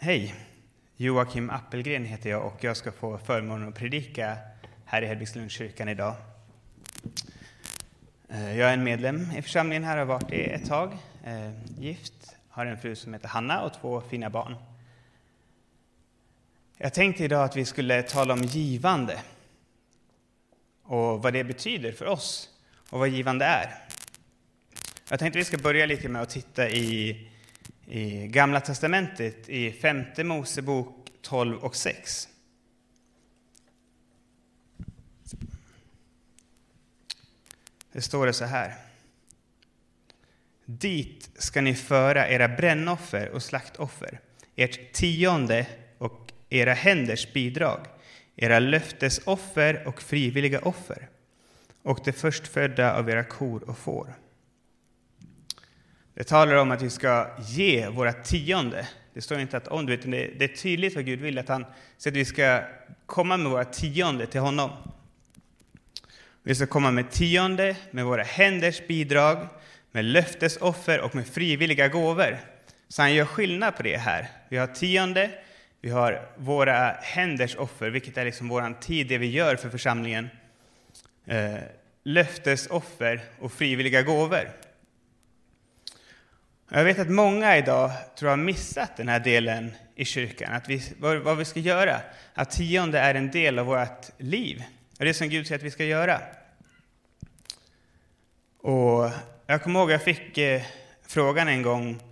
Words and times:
Hej! 0.00 0.34
Joakim 0.96 1.50
Appelgren 1.50 2.04
heter 2.04 2.30
jag 2.30 2.46
och 2.46 2.64
jag 2.64 2.76
ska 2.76 2.92
få 2.92 3.18
förmånen 3.18 3.68
att 3.68 3.74
predika 3.74 4.36
här 4.84 5.02
i 5.02 5.06
Hedvigslundskyrkan 5.06 5.88
idag. 5.88 6.14
Eh, 8.28 8.58
jag 8.58 8.68
är 8.68 8.72
en 8.72 8.84
medlem 8.84 9.30
i 9.36 9.42
församlingen 9.42 9.84
här 9.84 9.96
och 9.96 10.06
har 10.06 10.14
varit 10.14 10.28
det 10.28 10.54
ett 10.54 10.66
tag. 10.66 10.98
Eh, 11.24 11.50
gift, 11.78 12.36
har 12.48 12.66
en 12.66 12.78
fru 12.78 12.94
som 12.94 13.12
heter 13.12 13.28
Hanna 13.28 13.62
och 13.62 13.72
två 13.74 14.00
fina 14.00 14.30
barn. 14.30 14.56
Jag 16.76 16.94
tänkte 16.94 17.24
idag 17.24 17.44
att 17.44 17.56
vi 17.56 17.64
skulle 17.64 18.02
tala 18.02 18.34
om 18.34 18.42
givande 18.42 19.22
och 20.82 21.22
vad 21.22 21.32
det 21.32 21.44
betyder 21.44 21.92
för 21.92 22.06
oss 22.06 22.48
och 22.90 22.98
vad 22.98 23.08
givande 23.08 23.44
är. 23.44 23.74
Jag 25.10 25.18
tänkte 25.18 25.38
att 25.38 25.40
vi 25.40 25.44
ska 25.44 25.58
börja 25.58 25.86
lite 25.86 26.08
med 26.08 26.22
att 26.22 26.30
titta 26.30 26.68
i 26.68 27.28
i 27.88 28.26
Gamla 28.26 28.60
testamentet 28.60 29.48
i 29.48 29.72
femte 29.72 30.24
Mosebok 30.24 31.10
12 31.22 31.58
och 31.58 31.76
6. 31.76 32.28
Det 37.92 38.00
står 38.00 38.26
det 38.26 38.32
så 38.32 38.44
här. 38.44 38.74
Dit 40.64 41.30
ska 41.34 41.60
ni 41.60 41.74
föra 41.74 42.28
era 42.28 42.48
brännoffer 42.48 43.28
och 43.28 43.42
slaktoffer, 43.42 44.20
ert 44.56 44.92
tionde 44.92 45.66
och 45.98 46.32
era 46.48 46.72
händers 46.72 47.32
bidrag, 47.32 47.86
era 48.36 48.58
löftesoffer 48.58 49.88
och 49.88 50.02
frivilliga 50.02 50.60
offer 50.60 51.08
och 51.82 52.00
det 52.04 52.12
förstfödda 52.12 52.94
av 52.94 53.10
era 53.10 53.24
kor 53.24 53.70
och 53.70 53.78
får. 53.78 54.14
Det 56.18 56.24
talar 56.24 56.54
om 56.54 56.70
att 56.70 56.82
vi 56.82 56.90
ska 56.90 57.26
ge 57.40 57.88
våra 57.88 58.12
tionde. 58.12 58.88
Det 59.14 59.20
står 59.20 59.40
inte 59.40 59.56
att 59.56 59.68
om, 59.68 59.86
du 59.86 59.96
vet, 59.96 60.38
det 60.38 60.44
är 60.44 60.56
tydligt 60.56 60.94
vad 60.94 61.04
Gud 61.04 61.20
vill, 61.20 61.38
att 61.38 61.48
han 61.48 61.64
säger 61.98 62.14
att 62.14 62.20
vi 62.20 62.24
ska 62.24 62.60
komma 63.06 63.36
med 63.36 63.50
våra 63.50 63.64
tionde 63.64 64.26
till 64.26 64.40
honom. 64.40 64.70
Vi 66.42 66.54
ska 66.54 66.66
komma 66.66 66.90
med 66.90 67.10
tionde, 67.10 67.76
med 67.90 68.04
våra 68.04 68.22
händers 68.22 68.86
bidrag, 68.86 69.48
med 69.92 70.04
löftesoffer 70.04 71.00
och 71.00 71.14
med 71.14 71.26
frivilliga 71.26 71.88
gåvor. 71.88 72.38
Så 72.88 73.02
han 73.02 73.14
gör 73.14 73.24
skillnad 73.24 73.76
på 73.76 73.82
det 73.82 73.96
här. 73.96 74.28
Vi 74.48 74.56
har 74.56 74.66
tionde, 74.66 75.30
vi 75.80 75.90
har 75.90 76.28
våra 76.36 76.90
händers 77.02 77.56
offer, 77.56 77.90
vilket 77.90 78.16
är 78.16 78.24
liksom 78.24 78.48
vår 78.48 78.80
tid, 78.80 79.08
det 79.08 79.18
vi 79.18 79.30
gör 79.30 79.56
för 79.56 79.70
församlingen. 79.70 80.28
Eh, 81.26 81.54
löftesoffer 82.04 83.20
och 83.38 83.52
frivilliga 83.52 84.02
gåvor. 84.02 84.67
Jag 86.70 86.84
vet 86.84 86.98
att 86.98 87.10
många 87.10 87.56
idag 87.56 87.90
tror 88.18 88.30
jag 88.30 88.36
har 88.36 88.44
missat 88.44 88.96
den 88.96 89.08
här 89.08 89.20
delen 89.20 89.72
i 89.94 90.04
kyrkan, 90.04 90.52
att 90.52 90.68
vi, 90.68 90.82
vad, 90.98 91.36
vi 91.36 91.44
ska 91.44 91.60
göra. 91.60 92.00
Att 92.34 92.50
tionde 92.50 92.98
är 92.98 93.14
en 93.14 93.30
del 93.30 93.58
av 93.58 93.66
vårt 93.66 94.06
liv, 94.18 94.64
och 94.98 95.04
det 95.04 95.14
som 95.14 95.28
Gud 95.28 95.46
säger 95.46 95.58
att 95.58 95.64
vi 95.64 95.70
ska 95.70 95.84
göra. 95.84 96.20
Och 98.58 99.10
jag 99.46 99.62
kommer 99.62 99.80
ihåg 99.80 99.90
jag 99.90 100.02
fick 100.02 100.38
eh, 100.38 100.62
frågan 101.06 101.48
en 101.48 101.62
gång 101.62 102.02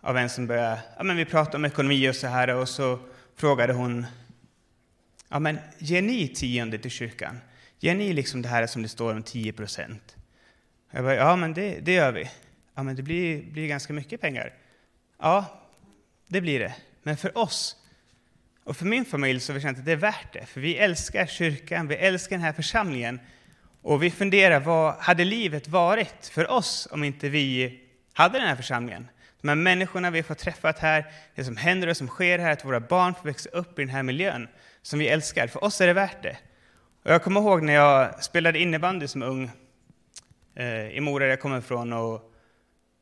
av 0.00 0.16
en 0.16 0.30
som 0.30 0.46
började, 0.46 0.80
ja 0.96 1.02
men 1.02 1.16
vi 1.16 1.24
pratade 1.24 1.56
om 1.56 1.64
ekonomi 1.64 2.08
och 2.10 2.16
så 2.16 2.26
här, 2.26 2.54
och 2.54 2.68
så 2.68 2.98
frågade 3.36 3.72
hon, 3.72 4.06
ja 5.28 5.38
men 5.38 5.58
ger 5.78 6.02
ni 6.02 6.28
tionde 6.28 6.78
till 6.78 6.90
kyrkan? 6.90 7.40
Ger 7.78 7.94
ni 7.94 8.12
liksom 8.12 8.42
det 8.42 8.48
här 8.48 8.66
som 8.66 8.82
det 8.82 8.88
står 8.88 9.12
om 9.12 9.22
10 9.22 9.52
procent? 9.52 10.16
Jag 10.90 11.04
bara, 11.04 11.14
ja 11.14 11.36
men 11.36 11.54
det, 11.54 11.78
det 11.80 11.92
gör 11.92 12.12
vi 12.12 12.30
ja, 12.78 12.82
men 12.82 12.96
det 12.96 13.02
blir, 13.02 13.42
blir 13.42 13.68
ganska 13.68 13.92
mycket 13.92 14.20
pengar. 14.20 14.52
Ja, 15.18 15.44
det 16.26 16.40
blir 16.40 16.60
det. 16.60 16.74
Men 17.02 17.16
för 17.16 17.38
oss 17.38 17.76
och 18.64 18.76
för 18.76 18.84
min 18.84 19.04
familj 19.04 19.40
så 19.40 19.52
har 19.52 19.54
vi 19.54 19.60
känt 19.60 19.78
att 19.78 19.84
det 19.84 19.92
är 19.92 19.96
värt 19.96 20.32
det. 20.32 20.46
För 20.46 20.60
vi 20.60 20.76
älskar 20.76 21.26
kyrkan, 21.26 21.88
vi 21.88 21.94
älskar 21.94 22.36
den 22.36 22.44
här 22.44 22.52
församlingen. 22.52 23.20
Och 23.82 24.02
vi 24.02 24.10
funderar, 24.10 24.60
vad 24.60 24.94
hade 24.94 25.24
livet 25.24 25.68
varit 25.68 26.26
för 26.32 26.50
oss 26.50 26.88
om 26.90 27.04
inte 27.04 27.28
vi 27.28 27.80
hade 28.12 28.38
den 28.38 28.48
här 28.48 28.56
församlingen? 28.56 29.08
De 29.40 29.48
här 29.48 29.56
människorna 29.56 30.10
vi 30.10 30.18
har 30.18 30.24
fått 30.24 30.38
träffat 30.38 30.78
här, 30.78 31.06
det 31.34 31.44
som 31.44 31.56
händer 31.56 31.88
och 31.88 31.96
som 31.96 32.08
sker 32.08 32.38
här, 32.38 32.52
att 32.52 32.64
våra 32.64 32.80
barn 32.80 33.14
får 33.14 33.24
växa 33.24 33.50
upp 33.50 33.78
i 33.78 33.82
den 33.82 33.94
här 33.94 34.02
miljön 34.02 34.48
som 34.82 34.98
vi 34.98 35.08
älskar. 35.08 35.46
För 35.46 35.64
oss 35.64 35.80
är 35.80 35.86
det 35.86 35.92
värt 35.92 36.22
det. 36.22 36.36
Och 37.04 37.10
jag 37.10 37.22
kommer 37.22 37.40
ihåg 37.40 37.62
när 37.62 37.74
jag 37.74 38.24
spelade 38.24 38.58
innebandy 38.58 39.06
som 39.06 39.22
ung 39.22 39.50
eh, 40.54 40.88
i 40.88 41.00
Mora, 41.00 41.24
där 41.24 41.30
jag 41.30 41.40
kommer 41.40 41.58
ifrån, 41.58 41.92
och 41.92 42.27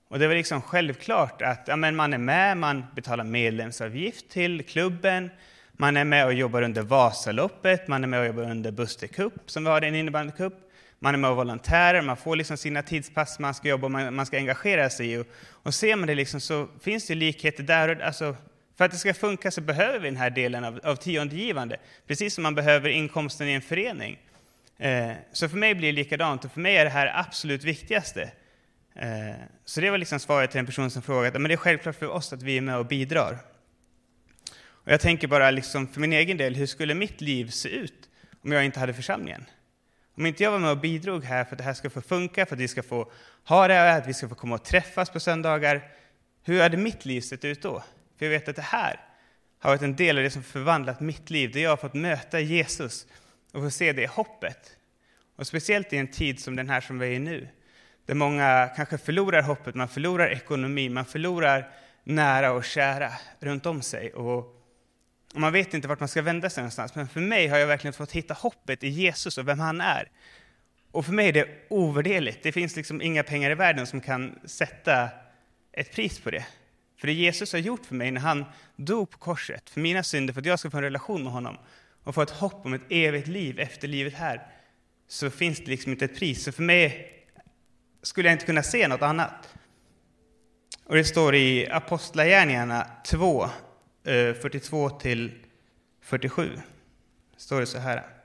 och 0.09 0.19
det 0.19 0.27
var 0.27 0.35
liksom 0.35 0.63
självklart 0.63 1.43
att 1.43 1.65
ja, 1.67 1.77
men 1.77 1.97
man 1.97 2.13
är 2.13 2.19
med, 2.19 2.57
man 2.57 2.85
betalar 2.95 3.25
medlemsavgift 3.25 4.29
till 4.29 4.63
klubben, 4.63 5.31
man 5.73 5.97
är 5.97 6.05
med 6.05 6.27
och 6.27 6.35
jobbar 6.35 6.63
under 6.63 6.83
Vasaloppet, 6.83 7.89
man 7.89 8.05
är 8.05 8.09
med 8.09 8.21
och 8.21 8.27
jobbar 8.27 8.43
under 8.43 8.71
Buster 8.71 9.07
Cup, 9.07 9.33
som 9.47 9.65
vi 9.65 9.71
har 9.71 9.83
en 9.83 9.95
innebandycup. 9.95 10.55
Man 10.99 11.15
är 11.15 11.19
med 11.19 11.31
och 11.31 11.37
volontärer, 11.37 12.03
man 12.03 12.17
får 12.17 12.37
liksom 12.37 12.57
sina 12.57 12.83
tidspass 12.83 13.39
man 13.39 13.55
ska 13.55 13.69
jobba 13.69 13.89
man, 13.89 14.15
man 14.15 14.27
ska 14.27 14.37
engagera 14.37 14.91
sig 14.91 15.13
i. 15.13 15.17
Och, 15.17 15.27
och 15.51 15.75
ser 15.75 15.97
man 15.97 16.07
det 16.07 16.15
liksom 16.15 16.41
så 16.41 16.69
finns 16.81 17.07
det 17.07 17.15
likheter 17.15 17.63
där. 17.63 18.01
Alltså, 18.01 18.37
för 18.77 18.85
att 18.85 18.91
det 18.91 18.97
ska 18.97 19.15
funka 19.15 19.51
så 19.51 19.61
behöver 19.61 19.99
vi 19.99 20.09
den 20.09 20.17
här 20.17 20.31
delen 20.31 20.65
av, 20.65 20.81
av 20.85 20.97
tiondegivande, 20.97 21.77
precis 22.07 22.35
som 22.35 22.43
man 22.43 22.55
behöver 22.55 22.89
inkomsten 22.89 23.49
i 23.49 23.53
en 23.53 23.63
förening. 23.63 24.19
Eh, 24.79 25.13
så 25.33 25.49
för 25.49 25.57
mig 25.57 25.75
blir 25.75 25.89
det 25.89 25.97
likadant, 25.97 26.45
och 26.45 26.53
för 26.53 26.61
mig 26.61 26.77
är 26.77 26.85
det 26.85 26.91
här 26.91 27.13
absolut 27.15 27.65
viktigaste. 27.65 28.31
Eh, 28.97 29.35
så 29.65 29.81
det 29.81 29.91
var 29.91 29.99
liksom 29.99 30.21
svaret 30.21 30.51
till 30.51 30.61
en 30.61 30.67
person 30.67 30.91
som 30.91 31.03
frågade, 31.03 31.39
men 31.39 31.49
det 31.49 31.55
är 31.55 31.57
självklart 31.57 31.97
för 31.97 32.09
oss 32.09 32.33
att 32.33 32.43
vi 32.43 32.57
är 32.57 32.61
med 32.61 32.77
och 32.77 32.87
bidrar. 32.87 33.39
Och 34.87 34.93
jag 34.93 35.01
tänker 35.01 35.29
bara 35.29 35.51
liksom 35.51 35.89
för 35.89 36.01
min 36.01 36.13
egen 36.13 36.37
del, 36.37 36.55
hur 36.55 36.67
skulle 36.67 36.95
mitt 36.95 37.21
liv 37.21 37.51
se 37.51 37.69
ut 37.69 38.09
om 38.43 38.53
jag 38.53 38.65
inte 38.65 38.81
hade 38.81 38.95
församlingen? 38.95 39.45
Om 40.17 40.27
inte 40.27 40.43
jag 40.43 40.51
var 40.51 40.59
med 40.59 40.71
och 40.71 40.79
bidrog 40.79 41.25
här 41.25 41.45
för 41.45 41.53
att 41.53 41.59
det 41.59 41.65
här 41.65 41.75
ska 41.75 41.91
få 41.91 42.01
funka, 42.01 42.47
för 42.47 42.55
att 42.55 42.61
vi 42.61 42.69
ska 42.69 42.83
få 42.83 43.13
ha 43.45 43.69
det 43.69 43.75
här, 43.75 43.99
att 43.99 44.07
vi 44.07 44.15
ska 44.15 44.29
få 44.29 44.35
komma 44.35 44.55
och 44.55 44.65
träffas 44.65 45.11
på 45.11 45.21
söndagar, 45.21 45.89
hur 46.43 46.61
hade 46.61 46.77
mitt 46.77 47.05
liv 47.05 47.21
sett 47.21 47.45
ut 47.45 47.63
då? 47.63 47.83
För 48.19 48.27
jag 48.27 48.31
vet 48.31 48.49
att 48.49 48.57
det 48.57 48.63
här 48.63 49.01
har 49.59 49.71
varit 49.71 49.83
en 49.83 49.97
del 49.97 50.17
av 50.17 50.25
det 50.25 50.31
som 50.31 50.43
förvandlat 50.43 51.01
mitt 51.01 51.31
liv, 51.31 51.53
där 51.53 51.61
jag 51.61 51.71
har 51.71 51.77
fått 51.77 51.95
möta 51.95 52.41
Jesus 52.41 53.07
och 53.53 53.63
få 53.63 53.71
se 53.71 53.93
det 53.93 54.07
hoppet. 54.07 54.77
Och 55.37 55.47
speciellt 55.47 55.93
i 55.93 55.97
en 55.97 56.11
tid 56.11 56.41
som 56.41 56.57
den 56.57 56.69
här 56.69 56.81
som 56.81 56.99
vi 56.99 57.07
är 57.07 57.11
i 57.11 57.19
nu, 57.19 57.49
där 58.07 58.15
många 58.15 58.71
kanske 58.77 58.99
förlorar 58.99 59.43
hoppet, 59.43 59.75
man 59.75 59.89
förlorar 59.89 60.29
ekonomi, 60.29 60.89
man 60.89 61.05
förlorar 61.05 61.71
nära 62.05 62.53
och 62.53 62.65
kära 62.65 63.13
runt 63.41 63.67
om 63.67 63.83
sig. 63.83 64.13
Och, 64.13 64.53
man 65.35 65.53
vet 65.53 65.75
inte 65.75 65.89
vart 65.89 66.01
man 66.01 66.09
ska 66.09 66.23
vända 66.23 66.51
sig 66.51 66.63
någonstans. 66.63 66.95
Men 66.95 67.09
för 67.09 67.21
mig 67.21 67.47
har 67.47 67.59
jag 67.59 67.67
verkligen 67.67 67.93
fått 67.93 68.13
hitta 68.13 68.35
hoppet 68.35 68.85
i 68.85 68.89
Jesus 68.89 69.39
och 69.39 69.49
vem 69.49 69.61
han 69.61 69.81
är. 69.81 70.11
Och 70.91 71.07
för 71.07 71.13
mig 71.13 71.29
är 71.29 71.33
det 71.33 71.49
ovärderligt. 71.69 72.43
Det 72.43 72.53
finns 72.53 72.77
liksom 72.77 73.03
inga 73.03 73.23
pengar 73.23 73.51
i 73.51 73.55
världen 73.55 73.87
som 73.87 74.01
kan 74.01 74.39
sätta 74.45 75.09
ett 75.73 75.93
pris 75.93 76.21
på 76.21 76.31
det. 76.31 76.47
För 77.01 77.07
det 77.07 77.13
Jesus 77.13 77.53
har 77.53 77.61
gjort 77.61 77.87
för 77.87 77.95
mig 77.95 78.11
när 78.11 78.21
han 78.21 78.45
dog 78.77 79.11
på 79.11 79.19
korset, 79.19 79.71
för 79.71 79.81
mina 79.81 80.03
synder, 80.03 80.35
för 80.35 80.41
att 80.41 80.47
jag 80.47 80.59
ska 80.59 80.71
få 80.71 80.77
en 80.77 80.83
relation 80.83 81.23
med 81.23 81.33
honom 81.33 81.59
och 82.05 82.15
få 82.15 82.23
ett 82.23 82.31
hopp 82.31 82.67
om 82.67 82.75
ett 82.75 82.83
evigt 82.91 83.27
liv 83.27 83.61
efter 83.61 83.89
livet 83.89 84.15
här, 84.15 84.47
så 85.09 85.31
finns 85.31 85.59
det 85.59 85.67
liksom 85.67 85.93
inte 85.93 86.05
ett 86.05 86.19
pris. 86.19 86.45
Så 86.45 86.53
för 86.53 86.63
mig 86.63 87.16
skulle 88.03 88.29
jag 88.29 88.35
inte 88.35 88.47
kunna 88.47 88.63
se 88.63 88.89
något 88.89 89.03
annat. 89.03 89.55
Och 90.85 90.95
det 90.95 91.05
står 91.05 91.35
i 91.35 91.69
Apostlagärningarna 91.71 92.87
2, 93.05 93.49
42 94.05 94.87
eh, 94.87 94.99
till 94.99 95.45
47. 96.01 96.59
Står 97.37 97.61
det 97.61 97.67
så 97.67 97.79
här. 97.79 98.16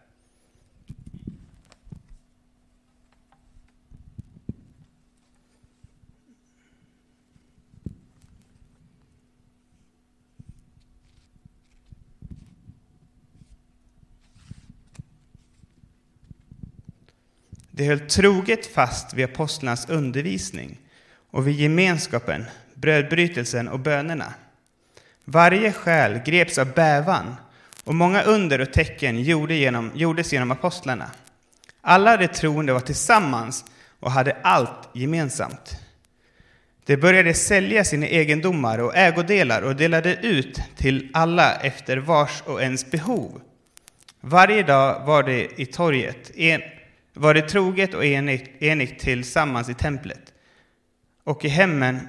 De 17.81 17.87
höll 17.87 17.99
troget 17.99 18.65
fast 18.65 19.13
vid 19.13 19.25
apostlarnas 19.25 19.89
undervisning 19.89 20.77
och 21.31 21.47
vid 21.47 21.55
gemenskapen, 21.55 22.45
brödbrytelsen 22.73 23.67
och 23.67 23.79
bönerna. 23.79 24.33
Varje 25.25 25.71
själ 25.71 26.19
greps 26.25 26.57
av 26.57 26.73
bävan 26.73 27.35
och 27.83 27.95
många 27.95 28.21
under 28.21 28.61
och 28.61 28.73
tecken 28.73 29.23
gjorde 29.23 29.53
genom, 29.53 29.91
gjordes 29.95 30.33
genom 30.33 30.51
apostlarna. 30.51 31.11
Alla 31.81 32.17
de 32.17 32.27
troende 32.27 32.73
var 32.73 32.79
tillsammans 32.79 33.65
och 33.99 34.11
hade 34.11 34.37
allt 34.43 34.89
gemensamt. 34.93 35.75
De 36.85 36.97
började 36.97 37.33
sälja 37.33 37.83
sina 37.83 38.05
egendomar 38.05 38.79
och 38.79 38.95
ägodelar 38.95 39.61
och 39.61 39.75
delade 39.75 40.15
ut 40.15 40.61
till 40.77 41.09
alla 41.13 41.55
efter 41.55 41.97
vars 41.97 42.41
och 42.45 42.61
ens 42.61 42.91
behov. 42.91 43.41
Varje 44.19 44.63
dag 44.63 45.05
var 45.05 45.23
det 45.23 45.61
i 45.61 45.65
torget 45.65 46.31
en 46.35 46.61
var 47.13 47.33
det 47.33 47.41
troget 47.41 47.93
och 47.93 48.05
enigt, 48.05 48.61
enigt 48.61 48.99
tillsammans 48.99 49.69
i 49.69 49.73
templet 49.73 50.33
och 51.23 51.45
i 51.45 51.47
hemmen 51.47 52.07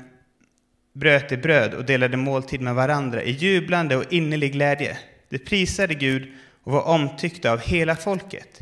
bröt 0.93 1.29
de 1.29 1.37
bröd 1.37 1.75
och 1.75 1.85
delade 1.85 2.17
måltid 2.17 2.61
med 2.61 2.75
varandra 2.75 3.23
i 3.23 3.31
jublande 3.31 3.97
och 3.97 4.13
innerlig 4.13 4.53
glädje. 4.53 4.99
De 5.29 5.39
prisade 5.39 5.95
Gud 5.95 6.33
och 6.63 6.73
var 6.73 6.83
omtyckta 6.83 7.53
av 7.53 7.61
hela 7.61 7.97
folket. 7.97 8.61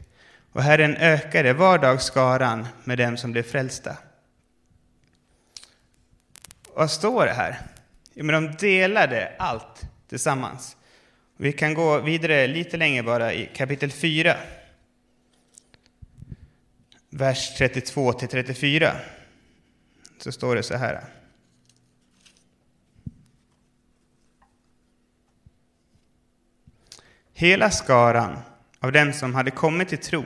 Och 0.52 0.62
Herren 0.62 0.96
ökade 0.96 1.52
var 1.52 1.78
dag 1.78 2.02
skaran 2.02 2.66
med 2.84 2.98
dem 2.98 3.16
som 3.16 3.32
blev 3.32 3.42
frälsta. 3.42 3.96
Vad 6.74 6.90
står 6.90 7.26
det 7.26 7.32
här? 7.32 7.58
Jo, 8.14 8.24
men 8.24 8.44
de 8.44 8.66
delade 8.66 9.32
allt 9.38 9.82
tillsammans. 10.08 10.76
Vi 11.36 11.52
kan 11.52 11.74
gå 11.74 11.98
vidare 12.00 12.46
lite 12.46 12.76
längre 12.76 13.02
bara 13.02 13.32
i 13.32 13.50
kapitel 13.54 13.90
4. 13.90 14.36
Vers 17.10 17.54
32 17.58 18.12
till 18.12 18.28
34. 18.28 18.92
Så 20.18 20.32
står 20.32 20.56
det 20.56 20.62
så 20.62 20.76
här. 20.76 21.04
Hela 27.32 27.70
skaran 27.70 28.38
av 28.80 28.92
dem 28.92 29.12
som 29.12 29.34
hade 29.34 29.50
kommit 29.50 29.88
till 29.88 29.98
tro 29.98 30.24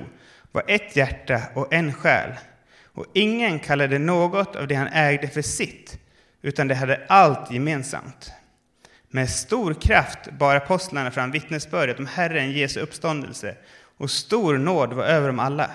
var 0.53 0.65
ett 0.69 0.97
hjärta 0.97 1.43
och 1.55 1.73
en 1.73 1.93
själ, 1.93 2.31
och 2.83 3.07
ingen 3.13 3.59
kallade 3.59 3.99
något 3.99 4.57
av 4.57 4.69
det 4.69 4.75
han 4.75 4.89
ägde 4.89 5.29
för 5.29 5.43
sitt, 5.43 5.99
utan 6.43 6.69
de 6.69 6.75
hade 6.75 7.07
allt 7.09 7.51
gemensamt. 7.51 8.33
Med 9.09 9.31
stor 9.31 9.75
kraft 9.75 10.31
bar 10.39 10.57
apostlarna 10.57 11.11
fram 11.11 11.31
vittnesbördet 11.31 11.99
om 11.99 12.07
Herren 12.07 12.53
Jesu 12.53 12.81
uppståndelse, 12.81 13.57
och 13.97 14.11
stor 14.11 14.59
nåd 14.59 14.93
var 14.93 15.05
över 15.05 15.27
dem 15.27 15.39
alla. 15.39 15.71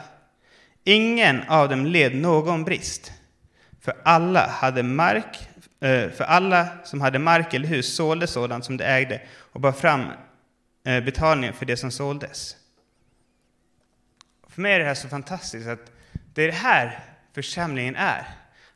Ingen 0.83 1.43
av 1.47 1.69
dem 1.69 1.85
led 1.85 2.15
någon 2.15 2.63
brist, 2.63 3.13
för 3.81 3.93
alla 4.03 4.47
hade 4.47 4.83
mark, 4.83 5.49
eh, 5.79 6.09
för 6.09 6.23
alla 6.23 6.67
som 6.83 7.01
hade 7.01 7.19
mark 7.19 7.53
eller 7.53 7.67
hus 7.67 7.95
sålde 7.95 8.27
sådant 8.27 8.65
som 8.65 8.77
de 8.77 8.83
ägde 8.83 9.21
och 9.37 9.61
bar 9.61 9.71
fram 9.71 10.05
eh, 10.85 11.03
betalningen 11.03 11.53
för 11.53 11.65
det 11.65 11.77
som 11.77 11.91
såldes. 11.91 12.55
För 14.47 14.61
mig 14.61 14.73
är 14.73 14.79
det 14.79 14.85
här 14.85 14.93
så 14.93 15.09
fantastiskt 15.09 15.67
att 15.67 15.91
det 16.33 16.43
är 16.43 16.47
det 16.47 16.53
här 16.53 16.99
församlingen 17.33 17.95
är. 17.95 18.27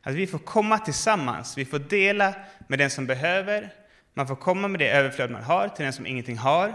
Att 0.02 0.14
vi 0.14 0.26
får 0.26 0.38
komma 0.38 0.78
tillsammans, 0.78 1.58
vi 1.58 1.64
får 1.64 1.78
dela 1.78 2.34
med 2.68 2.78
den 2.78 2.90
som 2.90 3.06
behöver, 3.06 3.72
man 4.14 4.26
får 4.26 4.36
komma 4.36 4.68
med 4.68 4.80
det 4.80 4.90
överflöd 4.90 5.30
man 5.30 5.42
har 5.42 5.68
till 5.68 5.84
den 5.84 5.92
som 5.92 6.06
ingenting 6.06 6.38
har. 6.38 6.74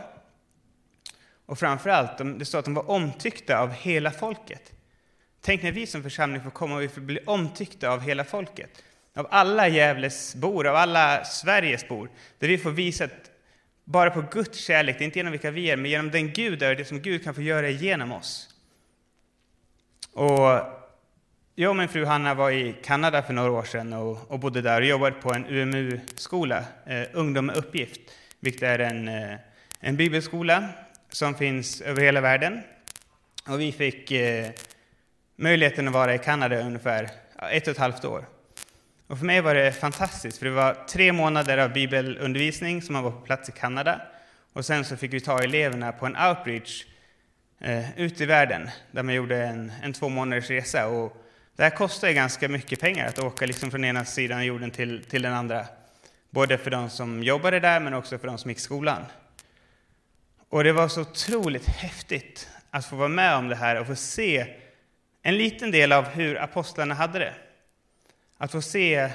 Och 1.45 1.59
framförallt, 1.59 2.39
det 2.39 2.45
står 2.45 2.59
att 2.59 2.65
de 2.65 2.73
var 2.73 2.89
omtyckta 2.89 3.59
av 3.59 3.71
hela 3.71 4.11
folket. 4.11 4.73
Tänk 5.41 5.63
när 5.63 5.71
vi 5.71 5.87
som 5.87 6.03
församling 6.03 6.41
får 6.41 6.51
komma 6.51 6.75
och 6.75 6.81
vi 6.81 6.89
får 6.89 7.01
bli 7.01 7.19
omtyckta 7.25 7.89
av 7.89 8.01
hela 8.01 8.23
folket. 8.23 8.83
Av 9.15 9.27
alla 9.29 9.67
Gävles 9.67 10.35
bor, 10.35 10.67
av 10.67 10.75
alla 10.75 11.23
Sveriges 11.25 11.87
bor. 11.87 12.09
Där 12.39 12.47
vi 12.47 12.57
får 12.57 12.71
visa 12.71 13.05
att 13.05 13.31
bara 13.83 14.11
på 14.11 14.23
Guds 14.31 14.59
kärlek, 14.59 15.01
inte 15.01 15.19
genom 15.19 15.31
vilka 15.31 15.51
vi 15.51 15.71
är, 15.71 15.77
men 15.77 15.91
genom 15.91 16.11
den 16.11 16.33
Gud 16.33 16.63
är, 16.63 16.75
det 16.75 16.85
som 16.85 17.01
Gud 17.01 17.23
kan 17.23 17.33
få 17.33 17.41
göra 17.41 17.69
genom 17.69 18.11
oss. 18.11 18.49
Och 20.13 20.79
jag 21.55 21.69
och 21.69 21.75
min 21.75 21.87
fru 21.87 22.05
Hanna 22.05 22.33
var 22.33 22.51
i 22.51 22.75
Kanada 22.83 23.21
för 23.21 23.33
några 23.33 23.51
år 23.51 23.63
sedan 23.63 23.93
och, 23.93 24.31
och 24.31 24.39
bodde 24.39 24.61
där 24.61 24.81
och 24.81 24.87
jobbade 24.87 25.15
på 25.15 25.33
en 25.33 25.45
UMU-skola, 25.45 26.63
eh, 26.85 27.03
Ungdom 27.13 27.45
med 27.45 27.55
uppgift, 27.55 28.01
vilket 28.39 28.63
är 28.63 28.79
en, 28.79 29.07
eh, 29.07 29.35
en 29.79 29.97
bibelskola 29.97 30.69
som 31.11 31.35
finns 31.35 31.81
över 31.81 32.01
hela 32.01 32.21
världen. 32.21 32.61
Och 33.47 33.61
vi 33.61 33.71
fick 33.71 34.11
eh, 34.11 34.49
möjligheten 35.39 35.87
att 35.87 35.93
vara 35.93 36.15
i 36.15 36.17
Kanada 36.17 36.59
ungefär 36.59 37.09
ett 37.51 37.67
och 37.67 37.71
ett 37.71 37.77
halvt 37.77 38.05
år. 38.05 38.25
Och 39.07 39.17
för 39.17 39.25
mig 39.25 39.41
var 39.41 39.55
det 39.55 39.71
fantastiskt, 39.71 40.37
för 40.37 40.45
det 40.45 40.51
var 40.51 40.73
tre 40.73 41.11
månader 41.11 41.57
av 41.57 41.73
bibelundervisning 41.73 42.81
som 42.81 42.93
man 42.93 43.03
var 43.03 43.11
på 43.11 43.21
plats 43.21 43.49
i 43.49 43.51
Kanada. 43.51 44.01
Och 44.53 44.65
sen 44.65 44.85
så 44.85 44.97
fick 44.97 45.13
vi 45.13 45.21
ta 45.21 45.43
eleverna 45.43 45.91
på 45.91 46.05
en 46.05 46.17
outreach 46.17 46.85
eh, 47.59 47.99
ut 47.99 48.21
i 48.21 48.25
världen, 48.25 48.69
där 48.91 49.03
man 49.03 49.15
gjorde 49.15 49.43
en, 49.43 49.71
en 49.83 49.93
två 49.93 50.09
månaders 50.09 50.49
resa. 50.49 50.87
Och 50.87 51.25
det 51.55 51.63
här 51.63 51.69
kostar 51.69 52.11
ganska 52.11 52.49
mycket 52.49 52.79
pengar 52.79 53.07
att 53.07 53.19
åka 53.19 53.45
liksom 53.45 53.71
från 53.71 53.85
ena 53.85 54.05
sidan 54.05 54.45
jorden 54.45 54.71
till, 54.71 55.03
till 55.03 55.21
den 55.21 55.33
andra. 55.33 55.65
Både 56.29 56.57
för 56.57 56.71
de 56.71 56.89
som 56.89 57.23
jobbade 57.23 57.59
där, 57.59 57.79
men 57.79 57.93
också 57.93 58.17
för 58.17 58.27
de 58.27 58.37
som 58.37 58.51
gick 58.51 58.59
skolan. 58.59 59.05
Och 60.49 60.63
det 60.63 60.71
var 60.71 60.87
så 60.87 61.01
otroligt 61.01 61.67
häftigt 61.67 62.49
att 62.71 62.85
få 62.85 62.95
vara 62.95 63.07
med 63.07 63.35
om 63.35 63.47
det 63.47 63.55
här 63.55 63.79
och 63.79 63.87
få 63.87 63.95
se 63.95 64.55
en 65.21 65.37
liten 65.37 65.71
del 65.71 65.91
av 65.91 66.05
hur 66.05 66.41
apostlarna 66.41 66.95
hade 66.95 67.19
det. 67.19 67.33
Att 68.37 68.51
få 68.51 68.61
se 68.61 69.11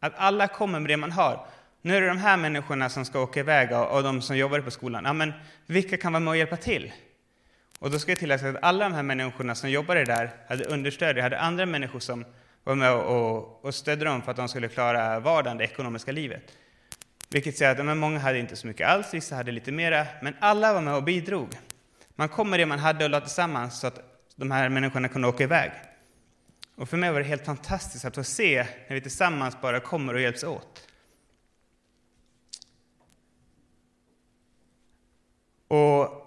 att 0.00 0.12
alla 0.16 0.48
kommer 0.48 0.80
med 0.80 0.90
det 0.90 0.96
man 0.96 1.12
har. 1.12 1.46
Nu 1.82 1.96
är 1.96 2.00
det 2.00 2.08
de 2.08 2.18
här 2.18 2.36
människorna 2.36 2.88
som 2.88 3.04
ska 3.04 3.20
åka 3.20 3.40
iväg 3.40 3.72
och 3.72 4.02
de 4.02 4.22
som 4.22 4.36
jobbar 4.36 4.60
på 4.60 4.70
skolan. 4.70 5.04
Ja, 5.04 5.12
men 5.12 5.32
vilka 5.66 5.96
kan 5.96 6.12
vara 6.12 6.20
med 6.20 6.30
och 6.30 6.36
hjälpa 6.36 6.56
till? 6.56 6.92
Och 7.78 7.90
då 7.90 7.98
ska 7.98 8.10
jag 8.10 8.18
tillägga 8.18 8.48
att 8.48 8.62
alla 8.62 8.84
de 8.84 8.94
här 8.94 9.02
människorna 9.02 9.54
som 9.54 9.70
jobbade 9.70 10.04
där 10.04 10.30
hade 10.48 10.64
understöd, 10.64 11.18
hade 11.18 11.38
andra 11.38 11.66
människor 11.66 12.00
som 12.00 12.24
var 12.64 12.74
med 12.74 12.92
och, 12.92 13.64
och 13.64 13.74
stödde 13.74 14.04
dem 14.04 14.22
för 14.22 14.30
att 14.30 14.36
de 14.36 14.48
skulle 14.48 14.68
klara 14.68 15.20
vardagen, 15.20 15.58
det 15.58 15.64
ekonomiska 15.64 16.12
livet. 16.12 16.42
Vilket 17.28 17.56
säger 17.56 17.72
att 17.72 17.86
men 17.86 17.98
många 17.98 18.18
hade 18.18 18.38
inte 18.38 18.56
så 18.56 18.66
mycket 18.66 18.88
alls, 18.88 19.14
vissa 19.14 19.34
hade 19.34 19.52
lite 19.52 19.72
mera, 19.72 20.06
men 20.22 20.34
alla 20.40 20.72
var 20.72 20.80
med 20.80 20.94
och 20.94 21.02
bidrog. 21.02 21.48
Man 22.14 22.28
kom 22.28 22.50
med 22.50 22.60
det 22.60 22.66
man 22.66 22.78
hade 22.78 23.04
och 23.04 23.10
lade 23.10 23.26
tillsammans 23.26 23.80
så 23.80 23.86
att 23.86 24.07
de 24.38 24.50
här 24.50 24.68
människorna 24.68 25.08
kunde 25.08 25.28
åka 25.28 25.44
iväg. 25.44 25.72
Och 26.74 26.88
för 26.88 26.96
mig 26.96 27.12
var 27.12 27.18
det 27.18 27.26
helt 27.26 27.44
fantastiskt 27.44 28.04
att 28.04 28.14
få 28.14 28.24
se 28.24 28.66
när 28.88 28.94
vi 28.94 29.00
tillsammans 29.00 29.60
bara 29.60 29.80
kommer 29.80 30.14
och 30.14 30.20
hjälps 30.20 30.44
åt. 30.44 30.88
Och 35.68 36.24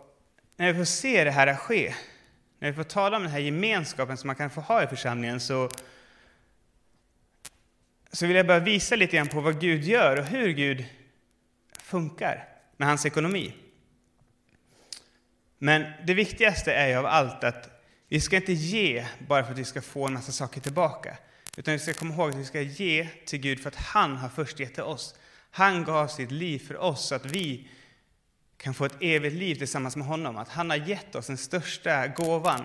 när 0.58 0.74
vi 0.74 0.78
får 0.78 0.86
se 0.86 1.24
det 1.24 1.32
här 1.32 1.56
ske, 1.56 1.94
när 2.60 2.70
vi 2.70 2.76
får 2.76 2.84
tala 2.84 3.18
om 3.18 3.24
den 3.24 3.32
här 3.32 3.40
gemenskapen 3.40 4.18
som 4.18 4.28
man 4.28 4.36
kan 4.36 4.50
få 4.50 4.62
ha 4.62 4.84
i 4.84 4.88
församlingen, 4.88 5.40
så, 5.40 5.70
så 8.12 8.28
vill 8.28 8.36
jag 8.36 8.48
bara 8.48 8.60
visa 8.60 8.96
lite 8.96 9.16
grann 9.16 9.28
på 9.28 9.42
vad 9.42 9.62
Gud 9.62 9.84
gör 9.84 10.20
och 10.20 10.26
hur 10.26 10.50
Gud 10.50 10.86
funkar 11.78 12.48
med 12.78 12.88
hans 12.88 13.06
ekonomi. 13.06 13.54
Men 15.58 15.92
det 16.06 16.14
viktigaste 16.14 16.74
är 16.74 16.88
ju 16.88 16.96
av 16.96 17.06
allt 17.06 17.44
att 17.44 17.81
vi 18.12 18.22
ska 18.22 18.36
inte 18.36 18.54
ge 18.54 19.06
bara 19.28 19.44
för 19.44 19.52
att 19.52 19.58
vi 19.58 19.66
ska 19.66 19.82
få 19.82 20.08
en 20.08 20.14
massa 20.14 20.32
saker 20.32 20.62
tillbaka. 20.62 21.18
Utan 21.58 21.72
vi 21.72 21.80
ska 21.80 21.94
komma 21.94 22.14
ihåg 22.14 22.30
att 22.30 22.36
vi 22.36 22.46
ska 22.46 22.62
ge 22.62 23.08
till 23.26 23.40
Gud 23.40 23.60
för 23.60 23.68
att 23.68 23.76
han 23.76 24.18
har 24.18 24.30
först 24.30 24.60
gett 24.60 24.74
till 24.74 24.84
oss. 24.84 25.16
Han 25.52 25.84
gav 25.84 26.08
sitt 26.08 26.32
liv 26.32 26.60
för 26.60 26.78
oss 26.78 27.08
så 27.08 27.16
att 27.16 27.26
vi 27.26 27.68
kan 28.58 28.74
få 28.74 28.86
ett 28.86 28.96
evigt 29.02 29.36
liv 29.36 29.56
tillsammans 29.56 29.96
med 29.96 30.08
honom. 30.08 30.38
Att 30.38 30.50
han 30.50 30.70
har 30.70 30.78
gett 30.78 31.16
oss 31.16 31.28
den 31.28 31.38
största 31.38 32.08
gåvan 32.08 32.64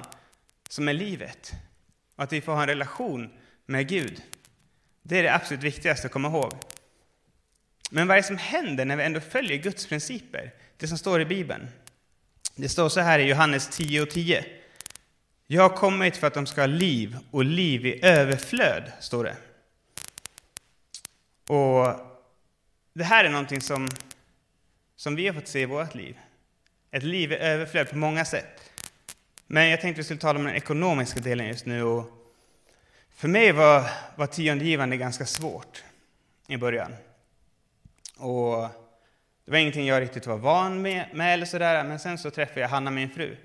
som 0.69 0.89
är 0.89 0.93
livet. 0.93 1.53
Och 2.17 2.25
att 2.25 2.33
vi 2.33 2.41
får 2.41 2.53
ha 2.53 2.63
en 2.63 2.69
relation 2.69 3.31
med 3.67 3.89
Gud. 3.89 4.23
Det 5.03 5.19
är 5.19 5.23
det 5.23 5.35
absolut 5.35 5.63
viktigaste 5.63 6.07
att 6.07 6.13
komma 6.13 6.29
ihåg. 6.29 6.55
Men 7.91 8.09
vad 8.09 8.17
är 8.17 8.23
det 8.23 8.27
som 8.27 8.39
händer 8.39 8.85
när 8.85 8.97
vi 8.97 9.05
ändå 9.05 9.21
följer 9.21 9.57
Guds 9.57 9.87
principer? 9.87 10.55
Det 10.77 10.89
som 10.89 10.99
står 10.99 11.21
i 11.21 11.25
Bibeln. 11.25 11.69
Det 12.57 12.69
står 12.69 12.89
så 12.89 13.01
här 13.01 13.19
i 13.19 13.29
Johannes 13.29 13.69
10 13.69 14.03
och 14.03 14.11
10. 14.11 14.45
Jag 15.47 15.63
har 15.63 15.77
kommit 15.77 16.17
för 16.17 16.27
att 16.27 16.35
de 16.35 16.47
ska 16.47 16.61
ha 16.61 16.67
liv 16.67 17.19
och 17.31 17.45
liv 17.45 17.87
i 17.87 18.05
överflöd, 18.05 18.93
står 19.01 19.25
det. 19.25 19.37
Och 21.47 22.01
det 22.93 23.05
här 23.05 23.25
är 23.25 23.31
någonting 23.31 23.61
som, 23.61 23.89
som 24.97 25.17
vi 25.17 25.27
har 25.27 25.35
fått 25.35 25.49
se 25.49 25.61
i 25.61 25.65
vårt 25.65 25.95
liv. 25.95 26.19
Ett 26.91 27.03
liv 27.03 27.33
i 27.33 27.37
överflöd 27.37 27.91
på 27.91 27.97
många 27.97 28.25
sätt. 28.25 28.71
Men 29.47 29.69
jag 29.71 29.81
tänkte 29.81 30.01
vi 30.01 30.05
skulle 30.05 30.21
tala 30.21 30.39
om 30.39 30.45
den 30.45 30.55
ekonomiska 30.55 31.21
delen 31.21 31.47
just 31.47 31.67
nu. 31.67 31.83
Och 31.83 32.11
för 33.11 33.29
mig 33.29 33.53
var, 33.53 33.91
var 34.17 34.27
tiondegivande 34.27 34.97
ganska 34.97 35.27
svårt 35.27 35.85
i 36.47 36.57
början. 36.57 36.95
Och 38.17 38.69
det 39.45 39.51
var 39.51 39.59
ingenting 39.59 39.87
jag 39.87 40.03
riktigt 40.03 40.27
var 40.27 40.37
van 40.37 40.83
med, 40.83 41.09
med 41.15 41.35
eller 41.35 41.47
sådär, 41.47 41.85
men 41.85 41.99
sen 41.99 42.19
så 42.19 42.31
träffade 42.31 42.61
jag 42.61 42.69
Hanna, 42.69 42.91
min 42.91 43.11
fru. 43.11 43.37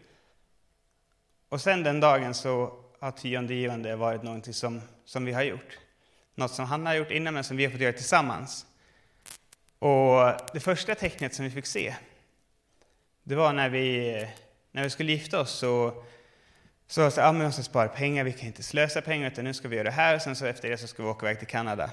Och 1.52 1.62
sen 1.62 1.84
den 1.84 2.00
dagen 2.00 2.34
så 2.34 2.74
har 3.00 3.12
tiondegivande 3.12 3.96
varit 3.96 4.24
någonting 4.24 4.54
som, 4.54 4.82
som 5.06 5.26
vi 5.26 5.34
har 5.34 5.44
gjort. 5.44 5.80
Något 6.36 6.52
som 6.52 6.66
han 6.66 6.86
har 6.86 6.94
gjort 6.94 7.12
innan, 7.12 7.34
men 7.34 7.44
som 7.44 7.58
vi 7.58 7.66
har 7.66 7.72
fått 7.72 7.82
göra 7.82 7.94
tillsammans. 7.94 8.66
Och 9.80 10.34
det 10.54 10.60
första 10.60 10.96
tecknet 10.96 11.34
som 11.34 11.46
vi 11.46 11.52
fick 11.52 11.66
se, 11.66 11.96
det 13.24 13.36
var 13.36 13.54
när 13.54 13.70
vi, 13.70 14.28
när 14.72 14.84
vi 14.84 14.90
skulle 14.90 15.12
gifta 15.12 15.40
oss. 15.40 15.52
Så, 15.52 16.04
så 16.88 17.02
att 17.02 17.18
ah, 17.18 17.32
vi 17.32 17.44
måste 17.44 17.64
spara 17.64 17.88
pengar, 17.88 18.24
vi 18.24 18.34
kan 18.34 18.48
inte 18.48 18.64
slösa 18.64 19.02
pengar, 19.02 19.32
utan 19.32 19.46
nu 19.46 19.54
ska 19.54 19.68
vi 19.68 19.76
göra 19.76 19.84
det 19.84 19.92
här. 19.92 20.16
Och 20.16 20.22
sen 20.22 20.36
så 20.36 20.46
efter 20.46 20.70
det 20.70 20.78
så 20.78 20.88
ska 20.88 21.04
vi 21.04 21.10
åka 21.10 21.26
iväg 21.26 21.40
till 21.40 21.48
Kanada. 21.48 21.92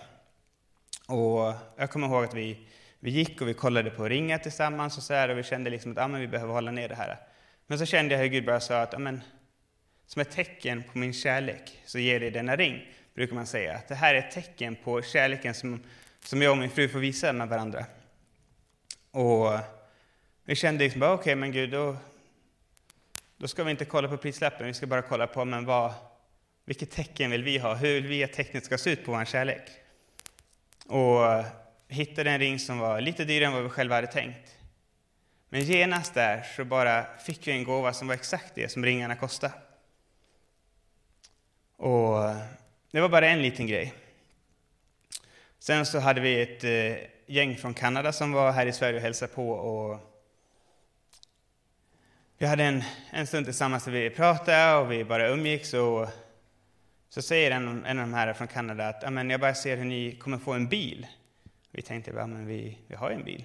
Och 1.06 1.54
jag 1.76 1.90
kommer 1.90 2.06
ihåg 2.06 2.24
att 2.24 2.34
vi, 2.34 2.68
vi 3.00 3.10
gick 3.10 3.40
och 3.40 3.48
vi 3.48 3.54
kollade 3.54 3.90
på 3.90 4.08
ringar 4.08 4.38
tillsammans 4.38 4.96
och 4.96 5.02
så 5.02 5.14
här, 5.14 5.28
och 5.28 5.38
vi 5.38 5.42
kände 5.42 5.70
liksom 5.70 5.92
att 5.92 5.98
ah, 5.98 6.08
men 6.08 6.20
vi 6.20 6.28
behöver 6.28 6.52
hålla 6.52 6.70
ner 6.70 6.88
det 6.88 6.94
här. 6.94 7.18
Men 7.66 7.78
så 7.78 7.86
kände 7.86 8.14
jag 8.14 8.22
hur 8.22 8.28
Gud 8.28 8.44
bara 8.44 8.60
sa 8.60 8.82
att 8.82 8.94
ah, 8.94 8.98
men, 8.98 9.22
som 10.08 10.22
ett 10.22 10.30
tecken 10.30 10.82
på 10.82 10.98
min 10.98 11.12
kärlek 11.12 11.82
så 11.84 11.98
ger 11.98 12.20
dig 12.20 12.30
denna 12.30 12.56
ring, 12.56 12.88
brukar 13.14 13.34
man 13.34 13.46
säga. 13.46 13.76
Att 13.76 13.88
det 13.88 13.94
här 13.94 14.14
är 14.14 14.18
ett 14.18 14.30
tecken 14.30 14.76
på 14.76 15.02
kärleken 15.02 15.54
som, 15.54 15.82
som 16.20 16.42
jag 16.42 16.50
och 16.50 16.58
min 16.58 16.70
fru 16.70 16.88
får 16.88 16.98
visa 16.98 17.32
med 17.32 17.48
varandra. 17.48 17.86
Och 19.10 19.58
vi 20.44 20.54
kände 20.54 20.84
liksom 20.84 21.02
okej, 21.02 21.14
okay, 21.14 21.34
men 21.34 21.52
Gud, 21.52 21.70
då, 21.70 21.96
då 23.36 23.48
ska 23.48 23.64
vi 23.64 23.70
inte 23.70 23.84
kolla 23.84 24.08
på 24.08 24.16
prislappen, 24.16 24.66
vi 24.66 24.74
ska 24.74 24.86
bara 24.86 25.02
kolla 25.02 25.26
på 25.26 25.44
men 25.44 25.64
vad, 25.64 25.92
vilket 26.64 26.90
tecken 26.90 27.30
vill 27.30 27.42
vi 27.42 27.58
ha? 27.58 27.74
Hur 27.74 27.94
vill 27.94 28.06
vi 28.06 28.24
att 28.24 28.32
tecknet 28.32 28.64
ska 28.64 28.78
se 28.78 28.90
ut 28.90 29.04
på 29.04 29.12
vår 29.12 29.24
kärlek? 29.24 29.70
Och 30.86 31.44
hittade 31.88 32.30
en 32.30 32.38
ring 32.38 32.58
som 32.58 32.78
var 32.78 33.00
lite 33.00 33.24
dyrare 33.24 33.46
än 33.46 33.52
vad 33.52 33.62
vi 33.62 33.68
själva 33.68 33.94
hade 33.94 34.06
tänkt. 34.06 34.56
Men 35.48 35.60
genast 35.60 36.14
där 36.14 36.42
så 36.56 36.64
bara 36.64 37.18
fick 37.18 37.46
vi 37.46 37.52
en 37.52 37.64
gåva 37.64 37.92
som 37.92 38.08
var 38.08 38.14
exakt 38.14 38.54
det 38.54 38.68
som 38.68 38.84
ringarna 38.84 39.16
kostade. 39.16 39.52
Och 41.78 42.24
eh, 42.24 42.36
det 42.90 43.00
var 43.00 43.08
bara 43.08 43.28
en 43.28 43.42
liten 43.42 43.66
grej. 43.66 43.94
Sen 45.58 45.86
så 45.86 45.98
hade 45.98 46.20
vi 46.20 46.42
ett 46.42 46.64
eh, 46.64 47.08
gäng 47.26 47.56
från 47.56 47.74
Kanada 47.74 48.12
som 48.12 48.32
var 48.32 48.52
här 48.52 48.66
i 48.66 48.72
Sverige 48.72 48.96
och 48.96 49.02
hälsade 49.02 49.32
på. 49.32 49.50
Och 49.50 50.00
vi 52.38 52.46
hade 52.46 52.64
en, 52.64 52.84
en 53.10 53.26
stund 53.26 53.46
tillsammans 53.46 53.84
där 53.84 53.92
vi 53.92 54.10
pratade 54.10 54.74
och 54.74 54.92
vi 54.92 55.04
bara 55.04 55.28
umgicks. 55.28 55.74
Och 55.74 56.08
så 57.08 57.22
säger 57.22 57.50
en, 57.50 57.84
en 57.84 57.98
av 57.98 58.04
de 58.06 58.14
här 58.14 58.32
från 58.32 58.48
Kanada 58.48 58.88
att 58.88 59.30
jag 59.30 59.40
bara 59.40 59.54
ser 59.54 59.76
hur 59.76 59.84
ni 59.84 60.16
kommer 60.16 60.38
få 60.38 60.52
en 60.52 60.68
bil. 60.68 61.06
Vi 61.70 61.82
tänkte 61.82 62.22
att 62.22 62.30
vi, 62.30 62.78
vi 62.86 62.94
har 62.94 63.10
ju 63.10 63.16
en 63.16 63.24
bil. 63.24 63.44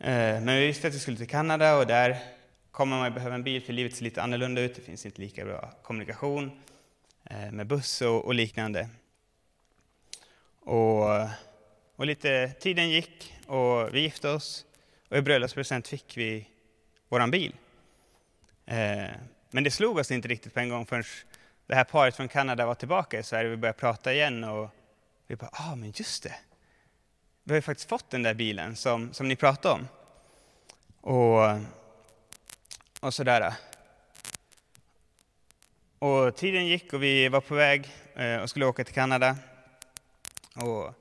Eh, 0.00 0.40
men 0.40 0.46
vi 0.46 0.66
visste 0.66 0.88
att 0.88 0.94
vi 0.94 0.98
skulle 0.98 1.16
till 1.16 1.28
Kanada 1.28 1.76
och 1.76 1.86
där 1.86 2.18
kommer 2.78 2.98
man 2.98 3.14
behöva 3.14 3.34
en 3.34 3.42
bil 3.42 3.62
för 3.62 3.72
livet 3.72 3.96
ser 3.96 4.04
lite 4.04 4.22
annorlunda 4.22 4.60
ut. 4.60 4.74
Det 4.74 4.80
finns 4.80 5.06
inte 5.06 5.20
lika 5.20 5.44
bra 5.44 5.70
kommunikation 5.82 6.50
eh, 7.24 7.50
med 7.50 7.66
buss 7.66 8.02
och, 8.02 8.24
och 8.24 8.34
liknande. 8.34 8.88
Och, 10.60 11.04
och 11.96 12.06
lite 12.06 12.48
tiden 12.48 12.90
gick 12.90 13.34
och 13.46 13.94
vi 13.94 14.00
gifte 14.00 14.28
oss 14.28 14.66
och 15.08 15.16
i 15.16 15.22
bröllopspresent 15.22 15.88
fick 15.88 16.16
vi 16.16 16.48
våran 17.08 17.30
bil. 17.30 17.54
Eh, 18.66 19.10
men 19.50 19.64
det 19.64 19.70
slog 19.70 19.98
oss 19.98 20.10
inte 20.10 20.28
riktigt 20.28 20.54
på 20.54 20.60
en 20.60 20.68
gång 20.68 20.86
förrän 20.86 21.04
det 21.66 21.74
här 21.74 21.84
paret 21.84 22.16
från 22.16 22.28
Kanada 22.28 22.66
var 22.66 22.74
tillbaka 22.74 23.18
i 23.18 23.22
Sverige. 23.22 23.46
och 23.46 23.52
Vi 23.52 23.56
började 23.56 23.78
prata 23.78 24.12
igen 24.12 24.44
och 24.44 24.70
vi 25.26 25.36
bara, 25.36 25.50
ja 25.52 25.72
ah, 25.72 25.76
men 25.76 25.92
just 25.96 26.22
det. 26.22 26.34
Vi 27.44 27.52
har 27.52 27.56
ju 27.56 27.62
faktiskt 27.62 27.88
fått 27.88 28.10
den 28.10 28.22
där 28.22 28.34
bilen 28.34 28.76
som, 28.76 29.12
som 29.12 29.28
ni 29.28 29.36
pratade 29.36 29.74
om. 29.74 29.88
Och, 31.00 31.60
och 33.00 33.14
sådär. 33.14 33.52
Och 35.98 36.36
tiden 36.36 36.66
gick 36.66 36.92
och 36.92 37.02
vi 37.02 37.28
var 37.28 37.40
på 37.40 37.54
väg 37.54 37.88
eh, 38.14 38.36
och 38.36 38.50
skulle 38.50 38.66
åka 38.66 38.84
till 38.84 38.94
Kanada. 38.94 39.36
Och 40.54 40.94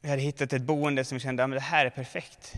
vi 0.00 0.08
hade 0.08 0.22
hittat 0.22 0.52
ett 0.52 0.62
boende 0.62 1.04
som 1.04 1.16
vi 1.16 1.20
kände 1.20 1.44
att 1.44 1.50
det 1.50 1.60
här 1.60 1.86
är 1.86 1.90
perfekt 1.90 2.52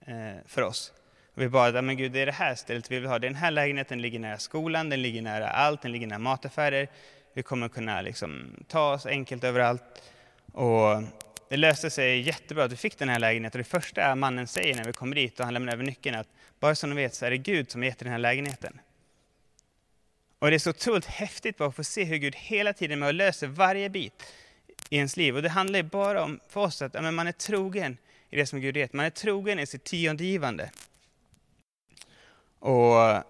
eh, 0.00 0.46
för 0.46 0.62
oss. 0.62 0.92
Och 1.34 1.42
vi 1.42 1.48
bad, 1.48 1.84
men 1.84 1.96
Gud, 1.96 2.12
det 2.12 2.20
är 2.20 2.26
det 2.26 2.32
här 2.32 2.54
stället 2.54 2.90
vi 2.90 3.00
vill 3.00 3.08
ha. 3.08 3.18
Den 3.18 3.34
här 3.34 3.50
lägenheten 3.50 4.02
ligger 4.02 4.18
nära 4.18 4.38
skolan, 4.38 4.88
den 4.88 5.02
ligger 5.02 5.22
nära 5.22 5.48
allt, 5.48 5.82
den 5.82 5.92
ligger 5.92 6.06
nära 6.06 6.18
mataffärer. 6.18 6.88
Vi 7.32 7.42
kommer 7.42 7.68
kunna 7.68 8.00
liksom 8.00 8.56
ta 8.68 8.92
oss 8.92 9.06
enkelt 9.06 9.44
överallt. 9.44 10.02
Och 10.52 11.02
det 11.52 11.58
löste 11.58 11.90
sig 11.90 12.20
jättebra 12.20 12.64
att 12.64 12.72
vi 12.72 12.76
fick 12.76 12.98
den 12.98 13.08
här 13.08 13.18
lägenheten. 13.18 13.58
Det 13.58 13.64
första 13.64 14.14
mannen 14.14 14.46
säger 14.46 14.74
när 14.74 14.84
vi 14.84 14.92
kommer 14.92 15.16
dit 15.16 15.40
och 15.40 15.44
han 15.44 15.54
lämnar 15.54 15.72
över 15.72 15.84
nyckeln 15.84 16.16
att 16.16 16.28
bara 16.60 16.74
så 16.74 16.86
ni 16.86 16.94
vet 16.94 17.14
så 17.14 17.26
är 17.26 17.30
det 17.30 17.38
Gud 17.38 17.70
som 17.70 17.80
har 17.80 17.86
gett 17.86 17.98
den 17.98 18.08
här 18.08 18.18
lägenheten. 18.18 18.80
Och 20.38 20.50
det 20.50 20.56
är 20.56 20.58
så 20.58 20.70
otroligt 20.70 21.04
häftigt 21.04 21.56
bara 21.56 21.68
att 21.68 21.76
få 21.76 21.84
se 21.84 22.04
hur 22.04 22.16
Gud 22.16 22.34
hela 22.36 22.72
tiden 22.72 22.98
med 22.98 23.06
och 23.06 23.14
löser 23.14 23.46
varje 23.46 23.88
bit 23.90 24.22
i 24.90 24.96
ens 24.96 25.16
liv. 25.16 25.36
Och 25.36 25.42
det 25.42 25.48
handlar 25.48 25.78
ju 25.78 25.82
bara 25.82 26.24
om 26.24 26.40
för 26.48 26.60
oss 26.60 26.82
att 26.82 26.94
ja, 26.94 27.10
man 27.10 27.26
är 27.26 27.32
trogen 27.32 27.96
i 28.30 28.36
det 28.36 28.46
som 28.46 28.60
Gud 28.60 28.74
vet. 28.74 28.92
Man 28.92 29.06
är 29.06 29.10
trogen 29.10 29.58
i 29.58 29.66
sitt 29.66 29.84
tiondegivande. 29.84 30.70
Och 32.58 33.24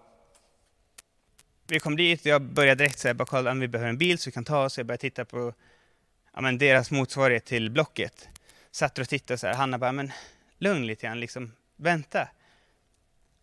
vi 1.67 1.79
kom 1.79 1.95
dit 1.95 2.21
och 2.21 2.27
jag 2.27 2.41
började 2.41 2.83
direkt 2.83 2.99
säga, 2.99 3.13
bara 3.13 3.25
kolla 3.25 3.51
om 3.51 3.59
vi 3.59 3.67
behöver 3.67 3.89
en 3.89 3.97
bil 3.97 4.17
så 4.17 4.27
vi 4.27 4.31
kan 4.31 4.45
ta 4.45 4.65
oss. 4.65 4.77
Jag 4.77 4.87
började 4.87 5.01
titta 5.01 5.25
på 5.25 5.53
ja, 6.33 6.41
men 6.41 6.57
deras 6.57 6.91
motsvarighet 6.91 7.45
till 7.45 7.71
Blocket. 7.71 8.29
Satt 8.71 8.99
och 8.99 9.09
tittade 9.09 9.37
så 9.37 9.47
här. 9.47 9.53
Hanna 9.53 9.77
bara, 9.77 9.91
men 9.91 10.11
lugn 10.57 10.87
lite 10.87 11.07
grann, 11.07 11.19
liksom, 11.19 11.51
vänta. 11.75 12.27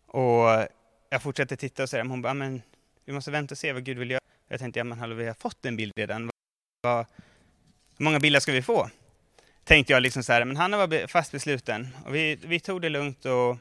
Och 0.07 0.67
jag 1.09 1.21
fortsatte 1.21 1.57
titta 1.57 1.83
och 1.83 1.89
så 1.89 1.97
här, 1.97 2.03
hon 2.03 2.21
bara, 2.21 2.33
men 2.33 2.61
vi 3.05 3.13
måste 3.13 3.31
vänta 3.31 3.53
och 3.53 3.57
se 3.57 3.73
vad 3.73 3.83
Gud 3.83 3.97
vill 3.97 4.11
göra. 4.11 4.21
Jag 4.47 4.59
tänkte, 4.59 4.79
ja 4.79 4.83
men 4.83 4.99
hallå, 4.99 5.15
vi 5.15 5.27
har 5.27 5.33
fått 5.33 5.65
en 5.65 5.77
bild 5.77 5.93
redan. 5.95 6.29
Vad, 6.81 7.05
hur 7.97 8.03
många 8.03 8.19
bilder 8.19 8.39
ska 8.39 8.51
vi 8.51 8.61
få? 8.61 8.89
Tänkte 9.63 9.93
jag 9.93 10.03
liksom 10.03 10.23
så 10.23 10.33
här, 10.33 10.45
men 10.45 10.57
Hanna 10.57 10.77
var 10.77 11.07
fast 11.07 11.31
besluten. 11.31 11.87
Och 12.05 12.15
vi, 12.15 12.35
vi 12.35 12.59
tog 12.59 12.81
det 12.81 12.89
lugnt 12.89 13.25
och, 13.25 13.49
och 13.49 13.57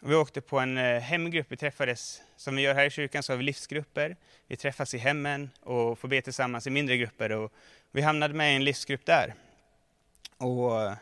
vi 0.00 0.14
åkte 0.14 0.40
på 0.40 0.58
en 0.58 0.78
eh, 0.78 1.00
hemgrupp. 1.00 1.46
Vi 1.48 1.56
träffades, 1.56 2.22
som 2.36 2.56
vi 2.56 2.62
gör 2.62 2.74
här 2.74 2.84
i 2.84 2.90
kyrkan, 2.90 3.22
så 3.22 3.32
har 3.32 3.36
vi 3.38 3.44
livsgrupper. 3.44 4.16
Vi 4.46 4.56
träffas 4.56 4.94
i 4.94 4.98
hemmen 4.98 5.50
och 5.60 5.98
får 5.98 6.08
be 6.08 6.22
tillsammans 6.22 6.66
i 6.66 6.70
mindre 6.70 6.96
grupper. 6.96 7.32
Och 7.32 7.52
vi 7.92 8.02
hamnade 8.02 8.34
med 8.34 8.52
i 8.52 8.56
en 8.56 8.64
livsgrupp 8.64 9.06
där. 9.06 9.34
Och 10.38 10.82
eh, 10.82 10.94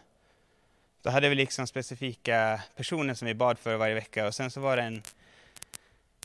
då 1.02 1.10
hade 1.10 1.28
vi 1.28 1.34
liksom 1.34 1.66
specifika 1.66 2.62
personer 2.76 3.14
som 3.14 3.28
vi 3.28 3.34
bad 3.34 3.58
för 3.58 3.76
varje 3.76 3.94
vecka 3.94 4.26
och 4.26 4.34
sen 4.34 4.50
så 4.50 4.60
var 4.60 4.76
det 4.76 4.82
en, 4.82 5.02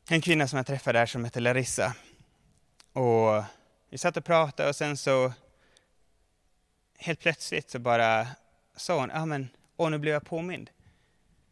en 0.10 0.22
kvinna 0.22 0.48
som 0.48 0.58
jag 0.58 0.66
träffade 0.66 1.00
där 1.00 1.06
som 1.06 1.24
hette 1.24 1.40
Larissa. 1.40 1.96
Och 2.94 3.44
vi 3.90 3.98
satt 3.98 4.18
och 4.18 4.26
pratade 4.26 4.70
och 4.70 4.76
sen 4.76 4.98
så 4.98 5.34
helt 6.98 7.20
plötsligt 7.20 7.70
så 7.70 7.80
bara 7.80 8.28
sa 8.76 9.00
hon, 9.00 9.12
ja 9.14 9.26
men, 9.26 9.50
åh 9.78 9.90
nu 9.90 9.98
blev 9.98 10.14
jag 10.14 10.26
påmind. 10.26 10.70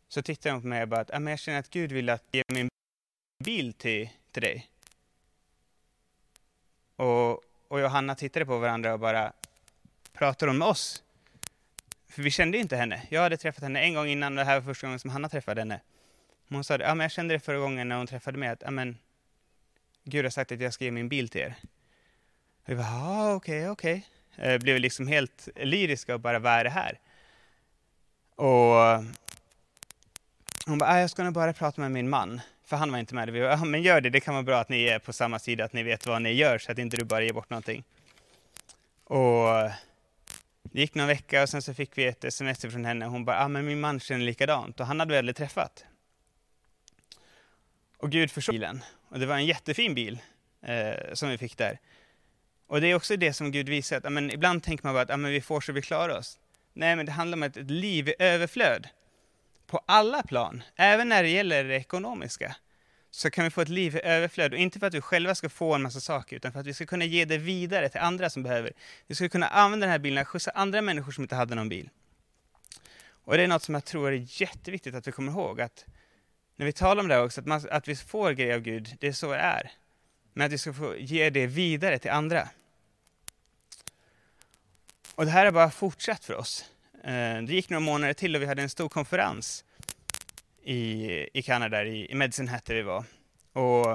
Så 0.07 0.21
tittade 0.21 0.53
hon 0.53 0.61
på 0.61 0.67
mig 0.67 0.81
och 0.81 0.87
bara, 0.87 1.01
att 1.01 1.23
jag 1.23 1.39
känner 1.39 1.59
att 1.59 1.69
Gud 1.69 1.91
vill 1.91 2.09
att 2.09 2.23
ge 2.31 2.43
min 2.47 2.69
bil 3.43 3.73
till, 3.73 4.09
till 4.31 4.41
dig. 4.41 4.69
Och, 6.95 7.43
och 7.67 7.79
Johanna 7.79 8.15
tittade 8.15 8.45
på 8.45 8.57
varandra 8.57 8.93
och 8.93 8.99
bara, 8.99 9.33
pratar 10.13 10.47
hon 10.47 10.57
med 10.57 10.67
oss? 10.67 11.03
För 12.09 12.21
vi 12.23 12.31
kände 12.31 12.57
inte 12.57 12.75
henne. 12.75 13.01
Jag 13.09 13.21
hade 13.21 13.37
träffat 13.37 13.63
henne 13.63 13.79
en 13.79 13.93
gång 13.93 14.07
innan, 14.07 14.33
och 14.33 14.45
det 14.45 14.51
här 14.51 14.59
var 14.59 14.65
första 14.65 14.87
gången 14.87 14.99
som 14.99 15.09
Hanna 15.09 15.29
träffade 15.29 15.61
henne. 15.61 15.81
Hon 16.49 16.63
sa, 16.63 16.77
ja 16.77 16.95
men 16.95 17.03
jag 17.03 17.11
kände 17.11 17.35
det 17.35 17.39
förra 17.39 17.57
gången 17.57 17.89
när 17.89 17.95
hon 17.95 18.07
träffade 18.07 18.37
mig, 18.37 18.49
att 18.49 18.61
ja, 18.61 18.71
men, 18.71 18.97
Gud 20.03 20.25
har 20.25 20.29
sagt 20.29 20.51
att 20.51 20.61
jag 20.61 20.73
ska 20.73 20.85
ge 20.85 20.91
min 20.91 21.09
bil 21.09 21.29
till 21.29 21.41
er. 21.41 21.55
Och 22.63 22.69
vi 22.69 22.75
bara, 22.75 22.87
ja 22.87 23.33
okej, 23.33 23.69
okej. 23.69 24.07
Okay. 24.37 24.59
blev 24.59 24.79
liksom 24.79 25.07
helt 25.07 25.49
lyriska 25.55 26.13
och 26.13 26.19
bara, 26.19 26.39
vad 26.39 26.53
är 26.53 26.63
det 26.63 26.69
här? 26.69 26.99
Och 28.35 29.05
hon 30.67 30.77
bara, 30.77 30.89
ah, 30.89 30.99
jag 30.99 31.09
ska 31.09 31.23
nog 31.23 31.33
bara 31.33 31.53
prata 31.53 31.81
med 31.81 31.91
min 31.91 32.09
man. 32.09 32.41
För 32.65 32.77
han 32.77 32.91
var 32.91 32.99
inte 32.99 33.15
med. 33.15 33.29
Vi 33.29 33.39
bara, 33.39 33.51
ja, 33.51 33.65
men 33.65 33.81
gör 33.81 34.01
det, 34.01 34.09
det 34.09 34.19
kan 34.19 34.33
vara 34.33 34.43
bra 34.43 34.59
att 34.59 34.69
ni 34.69 34.83
är 34.83 34.99
på 34.99 35.13
samma 35.13 35.39
sida, 35.39 35.65
att 35.65 35.73
ni 35.73 35.83
vet 35.83 36.05
vad 36.05 36.21
ni 36.21 36.31
gör, 36.31 36.57
så 36.57 36.71
att 36.71 36.77
inte 36.77 36.97
du 36.97 37.05
bara 37.05 37.23
ger 37.23 37.33
bort 37.33 37.49
någonting. 37.49 37.83
Och 39.03 39.47
det 40.63 40.81
gick 40.81 40.95
någon 40.95 41.07
vecka 41.07 41.43
och 41.43 41.49
sen 41.49 41.61
så 41.61 41.73
fick 41.73 41.97
vi 41.97 42.05
ett 42.05 42.23
sms 42.23 42.61
från 42.61 42.85
henne. 42.85 43.05
Hon 43.05 43.25
bara, 43.25 43.39
ah, 43.39 43.47
men 43.47 43.65
min 43.65 43.79
man 43.79 43.99
känner 43.99 44.25
likadant. 44.25 44.79
Och 44.79 44.87
han 44.87 44.99
hade 44.99 45.11
vi 45.11 45.17
aldrig 45.17 45.35
träffat. 45.35 45.85
Och 47.97 48.11
Gud 48.11 48.31
försåg 48.31 48.55
bilen. 48.55 48.83
Och 49.09 49.19
det 49.19 49.25
var 49.25 49.35
en 49.35 49.45
jättefin 49.45 49.95
bil 49.95 50.19
eh, 50.61 51.13
som 51.13 51.29
vi 51.29 51.37
fick 51.37 51.57
där. 51.57 51.79
Och 52.67 52.81
det 52.81 52.87
är 52.87 52.95
också 52.95 53.17
det 53.17 53.33
som 53.33 53.51
Gud 53.51 53.69
visar, 53.69 53.97
att 53.97 54.13
men 54.13 54.31
ibland 54.31 54.63
tänker 54.63 54.83
man 54.85 54.93
bara 54.93 55.13
att 55.13 55.19
men 55.19 55.31
vi 55.31 55.41
får 55.41 55.61
så 55.61 55.71
vi 55.71 55.81
klarar 55.81 56.17
oss. 56.17 56.39
Nej, 56.73 56.95
men 56.95 57.05
det 57.05 57.11
handlar 57.11 57.37
om 57.37 57.43
ett, 57.43 57.57
ett 57.57 57.71
liv 57.71 58.09
i 58.09 58.15
överflöd. 58.19 58.87
På 59.67 59.81
alla 59.85 60.23
plan, 60.23 60.63
även 60.75 61.09
när 61.09 61.23
det 61.23 61.29
gäller 61.29 61.63
det 61.63 61.75
ekonomiska, 61.75 62.55
så 63.11 63.29
kan 63.29 63.43
vi 63.43 63.49
få 63.49 63.61
ett 63.61 63.69
liv 63.69 63.95
i 63.95 64.01
överflöd. 64.03 64.53
Och 64.53 64.59
inte 64.59 64.79
för 64.79 64.87
att 64.87 64.93
vi 64.93 65.01
själva 65.01 65.35
ska 65.35 65.49
få 65.49 65.73
en 65.73 65.81
massa 65.81 65.99
saker, 65.99 66.35
utan 66.35 66.51
för 66.51 66.59
att 66.59 66.67
vi 66.67 66.73
ska 66.73 66.85
kunna 66.85 67.05
ge 67.05 67.25
det 67.25 67.37
vidare 67.37 67.89
till 67.89 67.99
andra 67.99 68.29
som 68.29 68.43
behöver. 68.43 68.73
Vi 69.07 69.15
ska 69.15 69.29
kunna 69.29 69.47
använda 69.47 69.85
den 69.85 69.91
här 69.91 69.99
bilen 69.99 70.21
och 70.21 70.27
skjutsa 70.27 70.51
andra 70.51 70.81
människor 70.81 71.11
som 71.11 71.23
inte 71.23 71.35
hade 71.35 71.55
någon 71.55 71.69
bil. 71.69 71.89
Och 73.09 73.37
det 73.37 73.43
är 73.43 73.47
något 73.47 73.63
som 73.63 73.73
jag 73.73 73.85
tror 73.85 74.11
är 74.11 74.41
jätteviktigt 74.41 74.95
att 74.95 75.07
vi 75.07 75.11
kommer 75.11 75.31
ihåg, 75.31 75.61
att 75.61 75.85
när 76.55 76.65
vi 76.65 76.73
talar 76.73 77.01
om 77.01 77.07
det 77.07 77.15
här 77.15 77.23
också, 77.23 77.41
att, 77.41 77.47
man, 77.47 77.61
att 77.71 77.87
vi 77.87 77.95
får 77.95 78.31
grejer 78.31 78.55
av 78.55 78.61
Gud, 78.61 78.95
det 78.99 79.07
är 79.07 79.13
så 79.13 79.31
det 79.31 79.37
är. 79.37 79.71
Men 80.33 80.45
att 80.45 80.51
vi 80.51 80.57
ska 80.57 80.73
få 80.73 80.97
ge 80.97 81.29
det 81.29 81.47
vidare 81.47 81.99
till 81.99 82.11
andra. 82.11 82.49
Och 85.15 85.25
det 85.25 85.31
här 85.31 85.45
har 85.45 85.51
bara 85.51 85.71
fortsatt 85.71 86.25
för 86.25 86.33
oss. 86.33 86.65
Eh, 87.03 87.41
det 87.41 87.53
gick 87.53 87.69
några 87.69 87.79
månader 87.79 88.13
till 88.13 88.35
och 88.35 88.41
vi 88.41 88.45
hade 88.45 88.61
en 88.61 88.69
stor 88.69 88.89
konferens 88.89 89.65
i, 90.63 91.39
i 91.39 91.41
Kanada, 91.41 91.83
i, 91.83 92.11
i 92.11 92.15
Medicine 92.15 92.47
Hat 92.47 92.65
där 92.65 92.75
vi 92.75 92.81
var. 92.81 93.03
Och, 93.53 93.91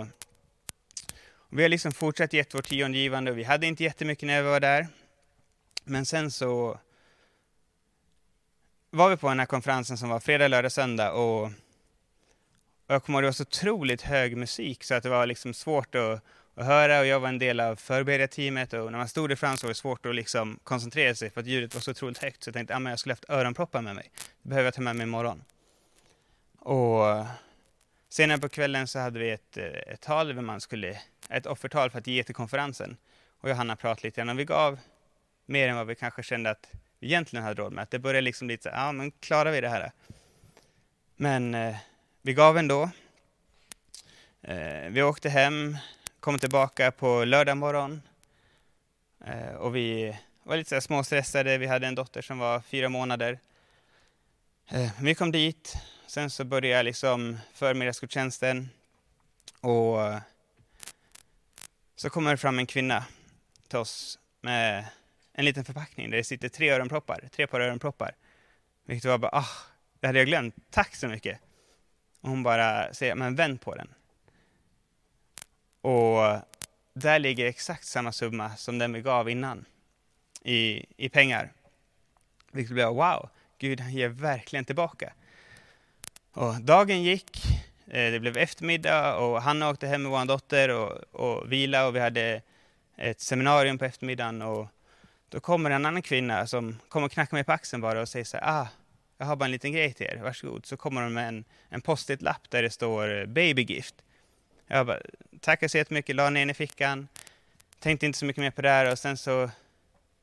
och 1.27 1.59
vi 1.59 1.63
har 1.63 1.69
liksom 1.69 1.93
fortsatt 1.93 2.33
gett 2.33 2.55
vårt 2.55 2.69
tiondegivande 2.69 3.31
och 3.31 3.39
vi 3.39 3.45
hade 3.45 3.67
inte 3.67 3.85
jättemycket 3.85 4.27
när 4.27 4.43
vi 4.43 4.49
var 4.49 4.61
där. 4.61 4.87
Men 5.85 6.07
sen 6.07 6.31
så 6.31 6.79
var 8.91 9.11
vi 9.11 9.17
på 9.17 9.29
den 9.29 9.39
här 9.39 9.47
konferensen 9.47 9.99
som 9.99 10.09
var 10.09 10.21
fredag, 10.21 10.49
lördag, 10.49 10.73
söndag 10.73 11.13
och, 11.13 11.43
och 11.45 11.51
jag 12.87 13.05
kommer 13.05 13.19
ihåg 13.19 13.23
det 13.23 13.27
var 13.27 13.33
så 13.33 13.43
otroligt 13.43 14.03
hög 14.03 14.37
musik 14.37 14.85
så 14.85 14.95
att 14.95 15.03
det 15.03 15.09
var 15.09 15.27
liksom 15.27 15.55
svårt 15.55 15.95
att, 15.95 16.23
att 16.55 16.67
höra 16.67 17.01
och 17.01 17.07
jag 17.07 17.21
var 17.21 17.29
en 17.29 17.39
del 17.39 17.61
av 17.61 17.77
förberedarteamet 17.77 18.73
och 18.73 18.93
när 18.93 18.99
man 18.99 19.09
stod 19.09 19.29
där 19.29 19.37
fram 19.37 19.57
så 19.57 19.67
var 19.67 19.71
det 19.71 19.75
svårt 19.75 20.07
att 20.07 20.15
liksom 20.15 20.59
koncentrera 20.65 21.15
sig 21.15 21.31
för 21.31 21.41
att 21.41 21.47
ljudet 21.47 21.75
var 21.75 21.81
så 21.81 21.91
otroligt 21.91 22.19
högt 22.19 22.45
så 22.45 22.49
jag 22.49 22.55
tänkte 22.55 22.77
att 22.77 22.87
ah, 22.87 22.89
jag 22.89 22.99
skulle 22.99 23.13
haft 23.13 23.31
öronproppar 23.31 23.83
med 23.83 23.95
mig. 23.95 24.11
Det 24.43 24.49
behöver 24.49 24.67
jag 24.67 24.75
ta 24.75 24.81
med 24.81 24.97
mig 24.97 25.05
imorgon. 25.05 25.45
Och 26.59 27.27
senare 28.09 28.39
på 28.39 28.49
kvällen 28.49 28.89
så 28.89 28.99
hade 28.99 29.19
vi 29.19 29.31
ett, 29.31 29.57
eh, 29.57 29.65
ett 29.65 30.01
tal 30.01 30.29
där 30.29 30.35
man 30.35 30.61
skulle, 30.61 31.01
ett 31.29 31.47
offertal 31.47 31.91
för 31.91 31.99
att 31.99 32.07
ge 32.07 32.25
till 32.25 32.35
konferensen. 32.35 32.97
Och 33.41 33.49
Johanna 33.49 33.77
pratade 33.77 34.07
lite 34.07 34.21
grann 34.21 34.29
och 34.29 34.39
vi 34.39 34.45
gav 34.45 34.79
mer 35.47 35.69
än 35.69 35.77
vad 35.77 35.87
vi 35.87 35.95
kanske 35.95 36.23
kände 36.23 36.51
att 36.51 36.71
vi 36.99 37.07
egentligen 37.07 37.45
hade 37.45 37.63
råd 37.63 37.73
med. 37.73 37.83
Att 37.83 37.91
det 37.91 37.99
började 37.99 38.21
liksom 38.21 38.49
lite 38.49 38.63
så 38.63 38.69
ja 38.69 38.89
ah, 38.89 38.93
men 38.93 39.11
klarar 39.11 39.53
vi 39.53 39.61
det 39.61 39.69
här? 39.69 39.93
Men 41.17 41.55
eh, 41.55 41.77
vi 42.23 42.35
gav 42.35 42.59
ändå. 42.59 42.91
Eh, 44.43 44.91
vi 44.91 45.03
åkte 45.03 45.29
hem, 45.29 45.77
kom 46.23 46.39
tillbaka 46.39 46.91
på 46.91 47.25
lördag 47.25 47.57
morgon 47.57 48.03
eh, 49.27 49.55
och 49.55 49.77
vi 49.77 50.19
var 50.43 50.57
lite 50.57 50.71
så 50.71 50.81
småstressade. 50.81 51.59
Vi 51.59 51.67
hade 51.67 51.87
en 51.87 51.95
dotter 51.95 52.23
som 52.23 52.39
var 52.39 52.61
fyra 52.61 52.89
månader. 52.89 53.39
Eh, 54.69 54.91
vi 55.01 55.15
kom 55.15 55.33
dit, 55.33 55.77
sen 56.07 56.31
så 56.31 56.45
började 56.45 56.83
liksom 56.83 57.39
förmiddagsgudstjänsten 57.55 58.69
och 59.61 59.99
så 61.97 62.11
kommer 62.11 62.31
det 62.31 62.37
fram 62.37 62.59
en 62.59 62.67
kvinna 62.67 63.05
till 63.69 63.79
oss 63.79 64.19
med 64.41 64.87
en 65.33 65.45
liten 65.45 65.65
förpackning 65.65 66.11
där 66.11 66.17
det 66.17 66.25
sitter 66.25 66.49
tre 66.49 66.71
öronproppar, 66.71 67.29
tre 67.33 67.47
par 67.47 67.61
öronproppar. 67.61 68.15
Vilket 68.87 69.11
var 69.11 69.19
bara, 69.19 69.33
ah, 69.33 69.49
det 70.01 70.07
hade 70.07 70.19
jag 70.19 70.29
glömt, 70.29 70.55
tack 70.71 70.97
så 70.97 71.09
mycket. 71.09 71.39
Och 72.21 72.29
hon 72.29 72.43
bara 72.43 72.95
säger, 72.95 73.15
men 73.15 73.35
vänd 73.35 73.61
på 73.61 73.75
den. 73.75 73.89
Och 75.83 76.41
där 76.95 77.19
ligger 77.19 77.47
exakt 77.47 77.85
samma 77.85 78.13
summa 78.13 78.57
som 78.57 78.79
den 78.79 78.93
vi 78.93 79.01
gav 79.01 79.31
innan 79.31 79.65
i, 80.43 80.87
i 80.97 81.09
pengar. 81.09 81.53
Vilket 82.53 82.75
blev 82.75 82.89
wow, 82.89 83.29
Gud 83.59 83.81
han 83.81 83.93
ger 83.93 84.09
verkligen 84.09 84.65
tillbaka. 84.65 85.13
Och 86.33 86.61
dagen 86.61 87.03
gick, 87.03 87.45
eh, 87.87 88.13
det 88.13 88.21
blev 88.21 88.37
eftermiddag 88.37 89.17
och 89.17 89.43
Hanna 89.43 89.71
åkte 89.71 89.87
hem 89.87 90.03
med 90.03 90.13
vår 90.13 90.25
dotter 90.25 90.69
och, 90.69 90.91
och 91.13 91.53
vila 91.53 91.87
och 91.87 91.97
vi 91.97 92.01
hade 92.01 92.43
ett 92.97 93.21
seminarium 93.21 93.79
på 93.79 93.85
eftermiddagen 93.85 94.43
och 94.43 94.67
då 95.29 95.41
kommer 95.41 95.71
en 95.71 95.87
annan 95.87 96.03
kvinna 96.03 96.47
som 96.47 96.79
kommer 96.89 97.07
och 97.07 97.13
knackar 97.13 97.37
mig 97.37 97.45
på 97.45 97.53
axeln 97.53 97.83
bara 97.83 98.01
och 98.01 98.09
säger 98.09 98.25
så 98.25 98.37
här, 98.37 98.61
ah, 98.61 98.69
jag 99.19 99.27
har 99.27 99.37
bara 99.37 99.45
en 99.45 99.51
liten 99.51 99.73
grej 99.73 99.93
till 99.93 100.07
er, 100.07 100.21
varsågod. 100.23 100.67
Så 100.67 100.77
kommer 100.77 101.03
hon 101.03 101.13
med 101.13 101.29
en, 101.29 101.45
en 101.69 101.81
post-it-lapp 101.81 102.51
där 102.51 102.63
det 102.63 102.71
står 102.71 103.27
babygift. 103.27 103.95
Jag 104.73 104.87
bara, 104.87 105.01
tackar 105.41 105.69
så 105.69 105.79
jättemycket, 105.79 106.17
la 106.17 106.31
ner 106.31 106.41
den 106.41 106.51
i 106.51 106.55
fickan, 106.55 107.09
tänkte 107.79 108.07
inte 108.07 108.19
så 108.19 108.25
mycket 108.25 108.41
mer 108.41 108.51
på 108.51 108.63
det 108.63 108.69
här 108.69 108.93
och 108.93 108.99
sen 108.99 109.17
så 109.17 109.51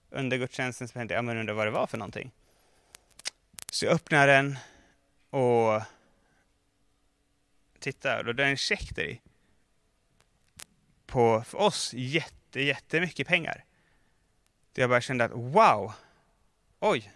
under 0.10 0.38
gudstjänsten 0.38 0.88
så 0.88 0.94
tänkte 0.94 1.14
jag, 1.14 1.18
ja 1.18 1.22
men 1.22 1.38
undrar 1.38 1.54
vad 1.54 1.68
det 1.68 1.72
var 1.72 1.88
för 1.88 1.98
någonting. 1.98 2.32
Så 3.72 3.86
jag 3.86 3.94
öppnar 3.94 4.28
den 4.28 4.58
och 5.30 5.82
tittar 7.80 8.28
och 8.28 8.36
det 8.36 8.44
är 8.44 8.48
en 8.48 8.58
check 8.58 8.96
där 8.96 9.04
i. 9.04 9.22
På, 11.06 11.44
för 11.48 11.58
oss, 11.58 11.94
jätte, 11.94 12.62
jättemycket 12.62 13.28
pengar. 13.28 13.66
Så 14.76 14.82
jag 14.82 14.90
bara 14.90 15.02
kände 15.02 15.26
att 15.26 15.32
wow, 15.32 15.94
oj, 16.80 17.12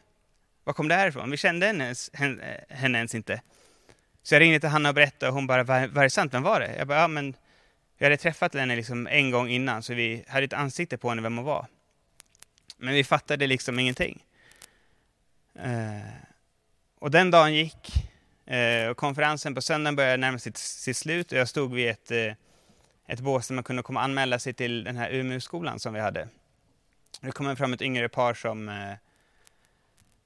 var 0.63 0.73
kom 0.73 0.87
det 0.87 0.95
här 0.95 1.07
ifrån? 1.07 1.31
Vi 1.31 1.37
kände 1.37 1.65
henne, 1.65 1.95
henne, 2.13 2.65
eh, 2.69 2.77
henne 2.77 2.97
ens 2.97 3.15
inte. 3.15 3.41
Så 4.23 4.35
jag 4.35 4.39
ringde 4.39 4.59
till 4.59 4.69
Hanna 4.69 4.89
och 4.89 4.95
berättade 4.95 5.29
och 5.29 5.35
hon 5.35 5.47
bara, 5.47 5.63
var, 5.63 6.03
det 6.03 6.09
sant? 6.09 6.33
Vem 6.33 6.43
var 6.43 6.59
det? 6.59 6.75
Jag 6.77 6.87
bara, 6.87 6.99
ja 6.99 7.07
men 7.07 7.35
vi 7.97 8.05
hade 8.05 8.17
träffat 8.17 8.53
henne 8.53 8.75
liksom 8.75 9.07
en 9.07 9.31
gång 9.31 9.49
innan 9.49 9.83
så 9.83 9.93
vi 9.93 10.25
hade 10.27 10.45
ett 10.45 10.53
ansikte 10.53 10.97
på 10.97 11.09
henne 11.09 11.21
vem 11.21 11.37
hon 11.37 11.45
var. 11.45 11.67
Men 12.77 12.93
vi 12.93 13.03
fattade 13.03 13.47
liksom 13.47 13.79
ingenting. 13.79 14.23
Eh, 15.55 16.23
och 16.99 17.11
den 17.11 17.31
dagen 17.31 17.53
gick 17.53 18.09
eh, 18.45 18.87
och 18.87 18.97
konferensen 18.97 19.55
på 19.55 19.61
söndagen 19.61 19.95
började 19.95 20.17
närma 20.17 20.39
sig 20.39 20.51
sitt 20.55 20.97
slut 20.97 21.31
och 21.31 21.37
jag 21.37 21.49
stod 21.49 21.73
vid 21.73 21.89
ett, 21.89 22.11
eh, 22.11 22.33
ett 23.07 23.19
bås 23.19 23.47
där 23.47 23.55
man 23.55 23.63
kunde 23.63 23.83
komma 23.83 23.99
och 23.99 24.03
anmäla 24.03 24.39
sig 24.39 24.53
till 24.53 24.83
den 24.83 24.97
här 24.97 25.09
Umeåskolan 25.09 25.79
som 25.79 25.93
vi 25.93 25.99
hade. 25.99 26.27
Det 27.21 27.31
kom 27.31 27.55
fram 27.55 27.73
ett 27.73 27.81
yngre 27.81 28.09
par 28.09 28.33
som, 28.33 28.69
eh, 28.69 28.93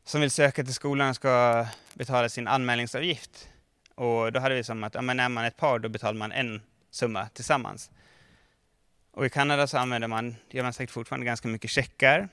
som 0.05 0.21
vill 0.21 0.31
söka 0.31 0.63
till 0.63 0.73
skolan 0.73 1.09
och 1.09 1.15
ska 1.15 1.65
betala 1.93 2.29
sin 2.29 2.47
anmälningsavgift. 2.47 3.49
Och 3.97 4.31
då 4.31 4.39
hade 4.39 4.55
vi 4.55 4.63
som 4.63 4.83
att, 4.83 4.95
ja, 4.95 5.01
men 5.01 5.19
är 5.19 5.29
man 5.29 5.45
ett 5.45 5.57
par 5.57 5.79
då 5.79 5.89
betalar 5.89 6.17
man 6.17 6.31
en 6.31 6.61
summa 6.91 7.29
tillsammans. 7.29 7.91
Och 9.11 9.25
i 9.25 9.29
Kanada 9.29 9.67
så 9.67 9.77
använder 9.77 10.07
man, 10.07 10.35
gör 10.49 10.63
man 10.63 10.73
säkert 10.73 10.93
fortfarande 10.93 11.25
ganska 11.25 11.47
mycket 11.47 11.71
checkar. 11.71 12.29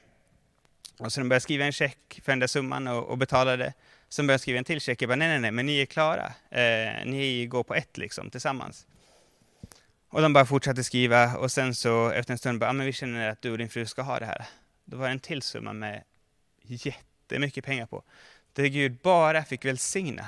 Och 0.99 1.13
så 1.13 1.21
de 1.21 1.29
började 1.29 1.41
skriva 1.41 1.65
en 1.65 1.73
check 1.73 2.21
för 2.25 2.33
den 2.33 2.39
där 2.39 2.47
summan 2.47 2.89
och, 2.89 3.05
och 3.05 3.19
betalade. 3.19 3.73
Sen 4.09 4.27
började 4.27 4.39
skriva 4.39 4.59
en 4.59 4.65
till 4.65 4.81
check. 4.81 5.03
Jag 5.03 5.09
bara, 5.09 5.17
nej, 5.17 5.29
nej, 5.29 5.41
nej, 5.41 5.51
men 5.51 5.67
ni 5.67 5.81
är 5.81 5.87
klara. 5.87 6.27
Eh, 6.51 7.07
ni 7.07 7.47
går 7.47 7.63
på 7.63 7.75
ett 7.75 7.99
liksom 7.99 8.31
tillsammans. 8.31 8.87
Och 10.09 10.23
de 10.23 10.33
bara 10.33 10.47
fortsatte 10.47 10.85
skriva 10.85 11.37
och 11.37 11.53
sen 11.53 11.75
så 11.75 12.11
efter 12.11 12.33
en 12.33 12.39
stund 12.39 12.59
bara, 12.59 12.67
ja, 12.67 12.73
men 12.73 12.87
vi 12.87 12.93
känner 12.93 13.29
att 13.29 13.43
du 13.43 13.51
och 13.51 13.59
din 13.59 13.69
fru 13.69 13.87
ska 13.87 14.03
ha 14.03 14.19
det 14.19 14.27
här. 14.27 14.45
Då 14.85 14.97
var 14.97 15.07
det 15.07 15.13
en 15.13 15.21
till 15.21 15.43
summa 15.43 15.73
med 15.73 16.03
jättemycket 16.63 17.65
pengar 17.65 17.87
på. 17.87 18.03
Det 18.53 18.69
Gud 18.69 18.99
bara 19.03 19.45
fick 19.45 19.65
välsigna 19.65 20.27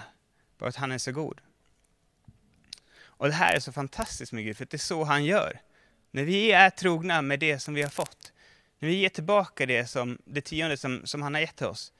bara 0.58 0.68
att 0.68 0.76
han 0.76 0.92
är 0.92 0.98
så 0.98 1.12
god. 1.12 1.40
Och 2.98 3.26
det 3.26 3.34
här 3.34 3.54
är 3.54 3.60
så 3.60 3.72
fantastiskt 3.72 4.32
med 4.32 4.44
Gud, 4.44 4.56
för 4.56 4.64
det 4.64 4.76
är 4.76 4.78
så 4.78 5.04
han 5.04 5.24
gör. 5.24 5.60
När 6.10 6.24
vi 6.24 6.52
är 6.52 6.70
trogna 6.70 7.22
med 7.22 7.40
det 7.40 7.58
som 7.58 7.74
vi 7.74 7.82
har 7.82 7.90
fått, 7.90 8.32
när 8.78 8.88
vi 8.88 8.94
ger 8.94 9.08
tillbaka 9.08 9.66
det, 9.66 9.86
som, 9.86 10.18
det 10.24 10.40
tionde 10.40 10.76
som, 10.76 11.06
som 11.06 11.22
han 11.22 11.34
har 11.34 11.40
gett 11.40 11.56
till 11.56 11.66
oss, 11.66 11.92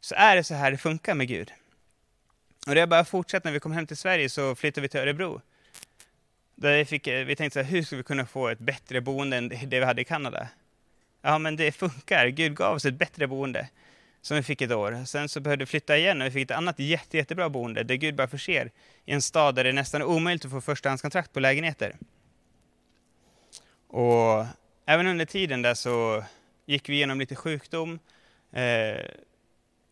så 0.00 0.14
är 0.14 0.36
det 0.36 0.44
så 0.44 0.54
här 0.54 0.70
det 0.70 0.76
funkar 0.76 1.14
med 1.14 1.28
Gud. 1.28 1.52
Och 2.66 2.74
det 2.74 2.80
har 2.80 2.86
bara 2.86 3.04
fortsatt, 3.04 3.44
när 3.44 3.52
vi 3.52 3.60
kom 3.60 3.72
hem 3.72 3.86
till 3.86 3.96
Sverige 3.96 4.28
så 4.28 4.54
flyttade 4.54 4.82
vi 4.82 4.88
till 4.88 5.00
Örebro. 5.00 5.40
Där 6.54 6.76
vi, 6.76 6.84
fick, 6.84 7.06
eh, 7.06 7.24
vi 7.24 7.36
tänkte 7.36 7.60
så 7.60 7.64
här, 7.64 7.70
hur 7.70 7.82
ska 7.82 7.96
vi 7.96 8.02
kunna 8.02 8.26
få 8.26 8.48
ett 8.48 8.58
bättre 8.58 9.00
boende 9.00 9.36
än 9.36 9.48
det 9.48 9.78
vi 9.78 9.84
hade 9.84 10.02
i 10.02 10.04
Kanada? 10.04 10.48
Ja, 11.22 11.38
men 11.38 11.56
det 11.56 11.72
funkar. 11.72 12.26
Gud 12.26 12.56
gav 12.56 12.74
oss 12.74 12.84
ett 12.84 12.94
bättre 12.94 13.26
boende 13.26 13.68
som 14.22 14.36
vi 14.36 14.42
fick 14.42 14.62
ett 14.62 14.72
år. 14.72 15.04
Sen 15.06 15.28
så 15.28 15.40
behövde 15.40 15.64
vi 15.64 15.66
flytta 15.66 15.96
igen 15.96 16.20
och 16.20 16.26
vi 16.26 16.30
fick 16.30 16.42
ett 16.42 16.56
annat 16.56 16.78
jätte, 16.78 17.16
jättebra 17.16 17.48
boende 17.48 17.82
där 17.82 17.94
Gud 17.94 18.14
bara 18.14 18.28
förser 18.28 18.70
i 19.04 19.12
en 19.12 19.22
stad 19.22 19.54
där 19.54 19.64
det 19.64 19.70
är 19.70 19.74
nästan 19.74 20.02
omöjligt 20.02 20.44
att 20.44 20.50
få 20.50 20.60
förstahandskontrakt 20.60 21.32
på 21.32 21.40
lägenheter. 21.40 21.96
Och 23.88 24.46
även 24.86 25.06
under 25.06 25.24
tiden 25.24 25.62
där 25.62 25.74
så 25.74 26.24
gick 26.66 26.88
vi 26.88 26.94
igenom 26.94 27.18
lite 27.18 27.36
sjukdom, 27.36 27.98
eh, 28.52 29.04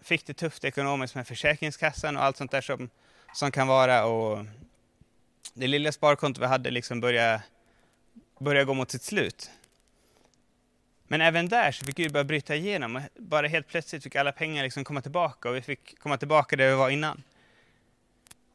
fick 0.02 0.26
det 0.26 0.34
tufft 0.34 0.64
ekonomiskt 0.64 1.14
med 1.14 1.26
Försäkringskassan 1.26 2.16
och 2.16 2.22
allt 2.22 2.36
sånt 2.36 2.50
där 2.50 2.60
som, 2.60 2.90
som 3.34 3.50
kan 3.50 3.66
vara. 3.66 4.04
Och 4.04 4.46
det 5.54 5.66
lilla 5.66 5.92
sparkonto 5.92 6.40
vi 6.40 6.46
hade 6.46 6.70
liksom 6.70 7.00
började, 7.00 7.42
började 8.40 8.64
gå 8.64 8.74
mot 8.74 8.90
sitt 8.90 9.02
slut. 9.02 9.50
Men 11.08 11.20
även 11.20 11.48
där 11.48 11.72
så 11.72 11.84
fick 11.84 11.96
Gud 11.96 12.12
börja 12.12 12.24
bryta 12.24 12.56
igenom 12.56 12.96
och 12.96 13.02
bara 13.16 13.46
helt 13.46 13.68
plötsligt 13.68 14.02
fick 14.02 14.16
alla 14.16 14.32
pengar 14.32 14.62
liksom 14.64 14.84
komma 14.84 15.02
tillbaka 15.02 15.48
och 15.48 15.56
vi 15.56 15.62
fick 15.62 15.98
komma 15.98 16.18
tillbaka 16.18 16.56
där 16.56 16.68
vi 16.68 16.74
var 16.74 16.90
innan. 16.90 17.22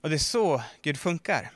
Och 0.02 0.10
det 0.10 0.16
är 0.16 0.18
så 0.18 0.62
Gud 0.82 0.98
funkar. 0.98 1.52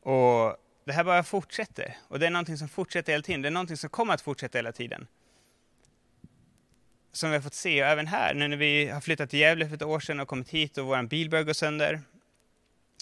Och 0.00 0.56
det 0.84 0.92
här 0.92 1.04
bara 1.04 1.22
fortsätter. 1.22 1.96
Och 2.08 2.18
det 2.18 2.26
är 2.26 2.30
någonting 2.30 2.58
som 2.58 2.68
fortsätter 2.68 3.12
hela 3.12 3.22
tiden. 3.22 3.42
Det 3.42 3.48
är 3.48 3.50
någonting 3.50 3.76
som 3.76 3.90
kommer 3.90 4.14
att 4.14 4.20
fortsätta 4.20 4.58
hela 4.58 4.72
tiden. 4.72 5.06
Som 7.12 7.30
vi 7.30 7.36
har 7.36 7.42
fått 7.42 7.54
se, 7.54 7.82
och 7.82 7.88
även 7.88 8.06
här, 8.06 8.34
nu 8.34 8.48
när 8.48 8.56
vi 8.56 8.88
har 8.88 9.00
flyttat 9.00 9.30
till 9.30 9.38
Gävle 9.38 9.68
för 9.68 9.74
ett 9.74 9.82
år 9.82 10.00
sedan 10.00 10.20
och 10.20 10.28
kommit 10.28 10.50
hit 10.50 10.78
och 10.78 10.86
vår 10.86 11.02
bil 11.02 11.30
börjar 11.30 11.44
gå 11.44 11.54
sönder. 11.54 12.00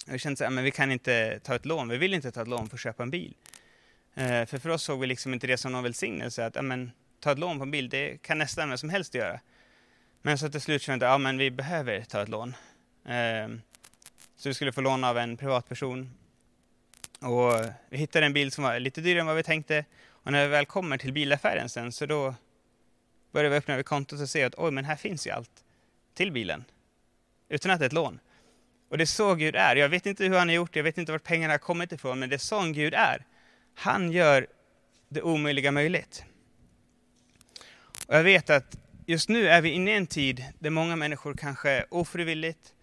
Och 0.07 0.13
vi 0.13 0.19
kände 0.19 0.47
att 0.47 0.53
vi 0.53 0.71
kan 0.71 0.91
inte 0.91 1.39
ta 1.39 1.55
ett 1.55 1.65
lån, 1.65 1.89
vi 1.89 1.97
vill 1.97 2.13
inte 2.13 2.31
ta 2.31 2.41
ett 2.41 2.47
lån 2.47 2.69
för 2.69 2.75
att 2.75 2.81
köpa 2.81 3.03
en 3.03 3.09
bil. 3.09 3.33
Eh, 4.15 4.45
för 4.45 4.57
för 4.57 4.69
oss 4.69 4.83
såg 4.83 4.99
vi 4.99 5.07
liksom 5.07 5.33
inte 5.33 5.47
det 5.47 5.57
som 5.57 5.71
någon 5.71 5.83
välsignelse, 5.83 6.45
att 6.45 6.57
amen, 6.57 6.91
ta 7.19 7.31
ett 7.31 7.39
lån 7.39 7.57
på 7.57 7.63
en 7.63 7.71
bil, 7.71 7.89
det 7.89 8.21
kan 8.21 8.37
nästan 8.37 8.69
vem 8.69 8.77
som 8.77 8.89
helst 8.89 9.15
göra. 9.15 9.39
Men 10.21 10.37
så 10.37 10.49
till 10.49 10.61
slut 10.61 10.81
kände 10.81 11.05
jag 11.05 11.15
att 11.15 11.33
ja, 11.33 11.37
vi 11.37 11.51
behöver 11.51 12.01
ta 12.01 12.21
ett 12.21 12.29
lån. 12.29 12.55
Eh, 13.05 13.47
så 14.37 14.49
vi 14.49 14.53
skulle 14.53 14.71
få 14.71 14.81
låna 14.81 15.09
av 15.09 15.17
en 15.17 15.37
privatperson. 15.37 16.11
Och 17.19 17.65
vi 17.89 17.97
hittade 17.97 18.25
en 18.25 18.33
bil 18.33 18.51
som 18.51 18.63
var 18.63 18.79
lite 18.79 19.01
dyrare 19.01 19.19
än 19.19 19.27
vad 19.27 19.35
vi 19.35 19.43
tänkte. 19.43 19.85
Och 20.07 20.31
när 20.31 20.43
vi 20.43 20.51
väl 20.51 20.65
kommer 20.65 20.97
till 20.97 21.13
bilaffären 21.13 21.69
sen, 21.69 21.91
så 21.91 22.05
då 22.05 22.35
började 23.31 23.49
vi 23.49 23.55
öppna 23.55 23.73
över 23.73 23.83
kontot 23.83 24.21
och 24.21 24.29
se 24.29 24.43
att 24.43 24.55
oj, 24.57 24.71
men 24.71 24.85
här 24.85 24.95
finns 24.95 25.27
ju 25.27 25.31
allt 25.31 25.63
till 26.13 26.31
bilen. 26.31 26.63
Utan 27.49 27.71
att 27.71 27.79
det 27.79 27.85
är 27.85 27.87
ett 27.87 27.93
lån. 27.93 28.19
Och 28.89 28.97
det 28.97 29.03
är 29.03 29.05
så 29.05 29.35
Gud 29.35 29.55
är. 29.55 29.75
Jag 29.75 29.89
vet 29.89 30.05
inte 30.05 30.23
hur 30.23 30.37
han 30.37 30.47
har 30.47 30.55
gjort 30.55 30.75
jag 30.75 30.83
vet 30.83 30.97
inte 30.97 31.11
vart 31.11 31.23
pengarna 31.23 31.53
har 31.53 31.57
kommit 31.57 31.91
ifrån, 31.91 32.19
men 32.19 32.29
det 32.29 32.35
är 32.35 32.37
sån 32.37 32.73
Gud 32.73 32.93
är. 32.93 33.25
Han 33.79 34.11
gör 34.11 34.47
det 35.09 35.21
omöjliga 35.21 35.71
möjligt. 35.71 36.23
Och 38.07 38.15
jag 38.15 38.23
vet 38.23 38.49
att 38.49 38.77
just 39.05 39.29
nu 39.29 39.47
är 39.47 39.61
vi 39.61 39.69
inne 39.69 39.91
i 39.91 39.95
en 39.95 40.07
tid 40.07 40.45
där 40.59 40.69
många 40.69 40.95
människor 40.95 41.33
kanske 41.33 41.85
ofrivilligt 41.89 42.73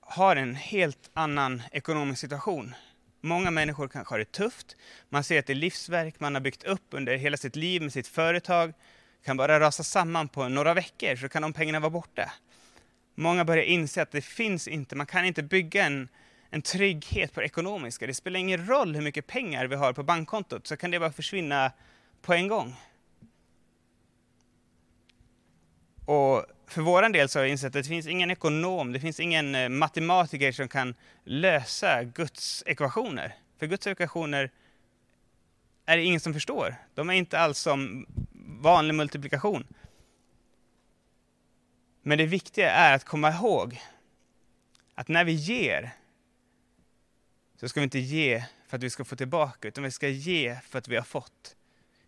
har 0.00 0.36
en 0.36 0.54
helt 0.54 1.10
annan 1.14 1.62
ekonomisk 1.72 2.20
situation 2.20 2.74
Många 3.24 3.50
människor 3.50 3.88
kanske 3.88 4.14
har 4.14 4.18
det 4.18 4.32
tufft. 4.32 4.76
Man 5.08 5.24
ser 5.24 5.38
att 5.38 5.46
det 5.46 5.54
livsverk 5.54 6.20
man 6.20 6.34
har 6.34 6.40
byggt 6.40 6.64
upp 6.64 6.86
under 6.90 7.16
hela 7.16 7.36
sitt 7.36 7.56
liv 7.56 7.82
med 7.82 7.92
sitt 7.92 8.08
företag 8.08 8.72
kan 9.24 9.36
bara 9.36 9.60
rasa 9.60 9.82
samman 9.82 10.28
på 10.28 10.48
några 10.48 10.74
veckor 10.74 11.16
så 11.16 11.28
kan 11.28 11.42
de 11.42 11.52
pengarna 11.52 11.80
vara 11.80 11.90
borta. 11.90 12.32
Många 13.14 13.44
börjar 13.44 13.64
inse 13.64 14.02
att 14.02 14.10
det 14.10 14.20
finns 14.20 14.68
inte, 14.68 14.96
man 14.96 15.06
kan 15.06 15.24
inte 15.24 15.42
bygga 15.42 15.84
en, 15.84 16.08
en 16.54 16.62
trygghet 16.62 17.32
på 17.32 17.40
det 17.40 17.46
ekonomiska. 17.46 18.06
Det 18.06 18.14
spelar 18.14 18.40
ingen 18.40 18.66
roll 18.66 18.94
hur 18.94 19.02
mycket 19.02 19.26
pengar 19.26 19.66
vi 19.66 19.76
har 19.76 19.92
på 19.92 20.02
bankkontot 20.02 20.66
så 20.66 20.76
kan 20.76 20.90
det 20.90 21.00
bara 21.00 21.12
försvinna 21.12 21.72
på 22.22 22.34
en 22.34 22.48
gång. 22.48 22.76
Och 26.04 26.44
för 26.66 26.82
vår 26.82 27.08
del 27.08 27.28
så 27.28 27.38
har 27.38 27.44
vi 27.44 27.50
insett 27.50 27.66
att 27.66 27.72
det 27.72 27.88
finns 27.88 28.06
ingen 28.06 28.30
ekonom, 28.30 28.92
det 28.92 29.00
finns 29.00 29.20
ingen 29.20 29.54
eh, 29.54 29.68
matematiker 29.68 30.52
som 30.52 30.68
kan 30.68 30.94
lösa 31.24 32.04
Guds 32.04 32.62
ekvationer. 32.66 33.34
För 33.58 33.66
Guds 33.66 33.86
ekvationer 33.86 34.50
är 35.86 35.96
det 35.96 36.02
ingen 36.02 36.20
som 36.20 36.34
förstår. 36.34 36.74
De 36.94 37.10
är 37.10 37.14
inte 37.14 37.38
alls 37.38 37.58
som 37.58 38.06
vanlig 38.62 38.94
multiplikation. 38.94 39.66
Men 42.02 42.18
det 42.18 42.26
viktiga 42.26 42.70
är 42.70 42.94
att 42.94 43.04
komma 43.04 43.30
ihåg 43.30 43.80
att 44.94 45.08
när 45.08 45.24
vi 45.24 45.32
ger 45.32 45.92
så 47.62 47.68
ska 47.68 47.80
vi 47.80 47.84
inte 47.84 47.98
ge 47.98 48.44
för 48.66 48.76
att 48.76 48.82
vi 48.82 48.90
ska 48.90 49.04
få 49.04 49.16
tillbaka, 49.16 49.68
utan 49.68 49.84
vi 49.84 49.90
ska 49.90 50.08
ge 50.08 50.58
för 50.68 50.78
att 50.78 50.88
vi 50.88 50.96
har 50.96 51.02
fått. 51.02 51.56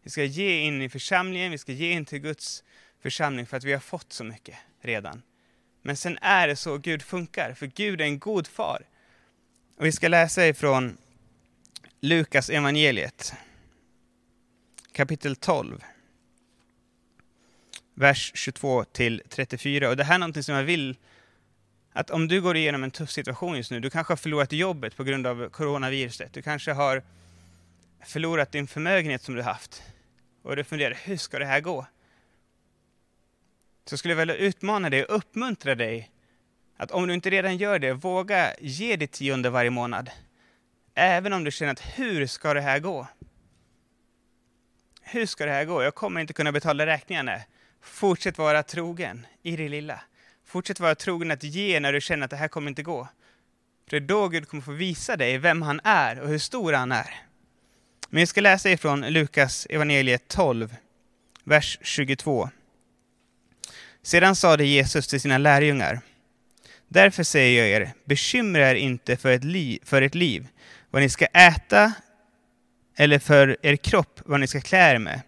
Vi 0.03 0.11
ska 0.11 0.25
ge 0.25 0.59
in 0.61 0.83
i 0.83 0.89
församlingen, 0.89 1.51
vi 1.51 1.59
ska 1.59 1.73
ge 1.73 1.93
in 1.93 2.05
till 2.05 2.19
Guds 2.19 2.65
församling 3.01 3.47
för 3.47 3.57
att 3.57 3.65
vi 3.65 3.73
har 3.73 3.81
fått 3.81 4.13
så 4.13 4.25
mycket 4.25 4.57
redan. 4.81 5.23
Men 5.83 5.97
sen 5.97 6.19
är 6.23 6.49
det 6.49 6.57
så 6.57 6.79
Gud 6.79 7.03
funkar, 7.03 7.55
för 7.55 7.67
Gud 7.67 8.01
är 8.01 8.05
en 8.05 8.19
god 8.19 8.47
far. 8.47 8.87
Och 9.77 9.85
vi 9.87 9.93
ska 9.93 10.09
läsa 10.09 10.47
ifrån 10.47 10.97
Lukas 12.01 12.51
evangeliet 12.51 13.35
kapitel 14.93 15.37
12 15.37 15.85
vers 17.95 18.33
22 18.35 18.85
till 18.85 19.23
34. 19.29 19.89
Och 19.89 19.97
det 19.97 20.05
här 20.05 20.15
är 20.15 20.19
någonting 20.19 20.43
som 20.43 20.55
jag 20.55 20.65
vill 20.65 20.97
att 21.97 22.11
om 22.11 22.29
du 22.29 22.41
går 22.41 22.57
igenom 22.57 22.85
en 22.85 22.91
tuff 22.91 23.11
situation 23.11 23.57
just 23.57 23.71
nu, 23.71 23.81
du 23.81 23.91
kanske 23.91 24.11
har 24.11 24.17
förlorat 24.17 24.53
jobbet 24.53 24.97
på 24.97 25.05
grund 25.05 25.27
av 25.27 25.49
coronaviruset, 25.49 26.33
du 26.33 26.43
kanske 26.43 26.73
har 26.73 27.03
förlorat 28.05 28.53
din 28.53 28.67
förmögenhet 28.67 29.23
som 29.23 29.35
du 29.35 29.43
haft 29.43 29.83
och 30.43 30.57
du 30.57 30.65
funderar, 30.65 30.99
hur 31.05 31.17
ska 31.17 31.39
det 31.39 31.45
här 31.45 31.61
gå? 31.61 31.87
Så 33.85 33.97
skulle 33.97 34.13
jag 34.13 34.19
vilja 34.19 34.35
utmana 34.35 34.91
dig 34.91 35.05
och 35.05 35.17
uppmuntra 35.17 35.75
dig 35.75 36.11
att 36.77 36.91
om 36.91 37.07
du 37.07 37.15
inte 37.15 37.31
redan 37.31 37.57
gör 37.57 37.79
det, 37.79 37.93
våga 37.93 38.55
ge 38.61 38.97
ditt 38.97 39.13
tionde 39.13 39.51
varje 39.51 39.71
månad. 39.71 40.11
Även 40.95 41.33
om 41.33 41.45
du 41.45 41.51
känner 41.51 41.73
att 41.73 41.99
hur 41.99 42.27
ska 42.27 42.55
det 42.55 42.61
här 42.61 42.79
gå? 42.79 43.09
Hur 45.03 45.27
ska 45.27 45.47
det 45.47 45.53
här 45.53 45.65
gå? 45.65 45.83
Jag 45.83 45.95
kommer 45.95 46.21
inte 46.21 46.33
kunna 46.33 46.53
betala 46.53 46.87
räkningarna. 46.87 47.41
Fortsätt 47.81 48.39
vara 48.39 48.63
trogen 48.63 49.27
i 49.43 49.57
det 49.57 49.69
lilla. 49.69 50.01
Fortsätt 50.47 50.81
vara 50.81 50.95
trogen 50.95 51.31
att 51.31 51.43
ge 51.43 51.81
när 51.81 51.93
du 51.93 52.01
känner 52.01 52.25
att 52.25 52.31
det 52.31 52.37
här 52.37 52.49
kommer 52.49 52.69
inte 52.69 52.83
gå. 52.83 53.09
För 53.85 53.91
det 53.91 53.97
är 53.97 54.09
då 54.09 54.29
Gud 54.29 54.49
kommer 54.49 54.63
få 54.63 54.73
visa 54.73 55.17
dig 55.17 55.39
vem 55.39 55.63
han 55.63 55.81
är 55.85 56.21
och 56.21 56.29
hur 56.29 56.39
stor 56.39 56.73
han 56.73 56.93
är. 56.93 57.25
Men 58.09 58.21
jag 58.21 58.29
ska 58.29 58.41
läsa 58.41 58.71
ifrån 58.71 59.01
Lukas 59.01 59.67
evangeliet 59.71 60.29
12, 60.29 60.77
vers 61.45 61.79
22. 61.83 62.51
Sedan 64.03 64.37
sade 64.37 64.65
Jesus 64.65 65.07
till 65.07 65.21
sina 65.21 65.39
lärjungar. 65.39 66.01
Därför 66.89 67.23
säger 67.23 67.63
jag 67.63 67.83
er, 67.83 67.93
bekymra 68.05 68.71
er 68.71 68.75
inte 68.75 69.17
för 69.17 69.33
ett, 69.33 69.45
liv, 69.45 69.81
för 69.85 70.03
ett 70.03 70.15
liv, 70.15 70.49
vad 70.91 71.03
ni 71.03 71.09
ska 71.09 71.27
äta 71.27 71.93
eller 72.97 73.19
för 73.19 73.57
er 73.63 73.77
kropp 73.77 74.21
vad 74.25 74.41
ni 74.41 74.47
ska 74.47 74.61
klä 74.61 74.95
er 74.95 74.99
med. 74.99 75.21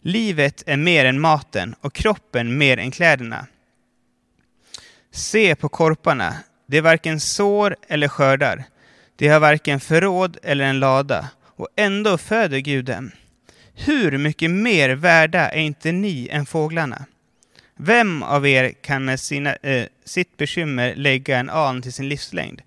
Livet 0.00 0.62
är 0.66 0.76
mer 0.76 1.04
än 1.04 1.20
maten 1.20 1.74
och 1.80 1.94
kroppen 1.94 2.58
mer 2.58 2.78
än 2.78 2.90
kläderna. 2.90 3.46
Se 5.14 5.54
på 5.54 5.68
korparna, 5.68 6.36
de 6.66 6.80
varken 6.80 7.20
sår 7.20 7.76
eller 7.88 8.08
skördar. 8.08 8.64
De 9.16 9.28
har 9.28 9.40
varken 9.40 9.80
förråd 9.80 10.38
eller 10.42 10.64
en 10.64 10.80
lada, 10.80 11.28
och 11.56 11.68
ändå 11.76 12.18
föder 12.18 12.58
Gud 12.58 12.84
dem. 12.84 13.10
Hur 13.74 14.18
mycket 14.18 14.50
mer 14.50 14.90
värda 14.90 15.48
är 15.48 15.60
inte 15.60 15.92
ni 15.92 16.28
än 16.32 16.46
fåglarna? 16.46 17.04
Vem 17.76 18.22
av 18.22 18.46
er 18.46 18.72
kan 18.82 19.04
med 19.04 19.20
sina, 19.20 19.54
äh, 19.54 19.86
sitt 20.04 20.36
bekymmer 20.36 20.94
lägga 20.94 21.38
en 21.38 21.50
an 21.50 21.82
till 21.82 21.92
sin 21.92 22.08
livslängd? 22.08 22.62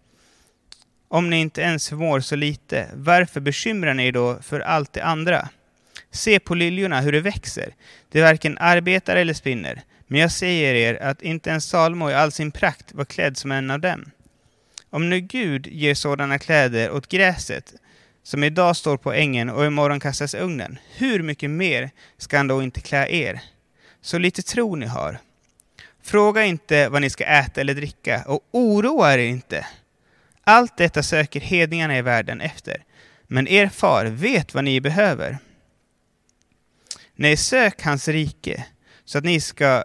Om 1.07 1.29
ni 1.29 1.39
inte 1.39 1.61
ens 1.61 1.89
förmår 1.89 2.19
så 2.19 2.35
lite, 2.35 2.87
varför 2.93 3.39
bekymrar 3.39 3.93
ni 3.93 4.07
er 4.07 4.11
då 4.11 4.37
för 4.41 4.59
allt 4.59 4.93
det 4.93 5.03
andra? 5.03 5.49
Se 6.11 6.39
på 6.39 6.55
liljorna, 6.55 7.01
hur 7.01 7.11
de 7.11 7.21
växer. 7.21 7.73
De 8.11 8.21
varken 8.21 8.57
arbetar 8.57 9.15
eller 9.15 9.33
spinner. 9.33 9.83
Men 10.07 10.21
jag 10.21 10.31
säger 10.31 10.73
er 10.73 11.03
att 11.03 11.21
inte 11.21 11.49
ens 11.49 11.69
Salmo 11.69 12.09
i 12.09 12.13
all 12.13 12.31
sin 12.31 12.51
prakt 12.51 12.93
var 12.93 13.05
klädd 13.05 13.37
som 13.37 13.51
en 13.51 13.71
av 13.71 13.79
dem. 13.79 14.11
Om 14.89 15.09
nu 15.09 15.19
Gud 15.19 15.67
ger 15.67 15.95
sådana 15.95 16.39
kläder 16.39 16.91
åt 16.91 17.07
gräset, 17.07 17.73
som 18.23 18.43
idag 18.43 18.75
står 18.75 18.97
på 18.97 19.13
ängen 19.13 19.49
och 19.49 19.65
imorgon 19.65 19.99
kastas 19.99 20.33
i 20.33 20.37
ugnen, 20.37 20.79
hur 20.95 21.23
mycket 21.23 21.49
mer 21.49 21.89
ska 22.17 22.37
han 22.37 22.47
då 22.47 22.63
inte 22.63 22.81
klä 22.81 23.07
er? 23.09 23.41
Så 24.01 24.17
lite 24.17 24.41
tro 24.41 24.75
ni 24.75 24.85
har. 24.85 25.17
Fråga 26.03 26.43
inte 26.43 26.89
vad 26.89 27.01
ni 27.01 27.09
ska 27.09 27.23
äta 27.23 27.61
eller 27.61 27.73
dricka 27.73 28.23
och 28.27 28.47
oroa 28.51 29.13
er 29.13 29.17
inte. 29.17 29.67
Allt 30.43 30.77
detta 30.77 31.03
söker 31.03 31.39
hedningarna 31.39 31.97
i 31.97 32.01
världen 32.01 32.41
efter, 32.41 32.83
men 33.27 33.47
er 33.47 33.67
far 33.67 34.05
vet 34.05 34.53
vad 34.53 34.63
ni 34.63 34.81
behöver. 34.81 35.37
Nej, 37.15 37.37
sök 37.37 37.83
hans 37.83 38.07
rike, 38.07 38.65
så 39.05 39.17
att 39.17 39.23
ni 39.23 39.41
ska 39.41 39.83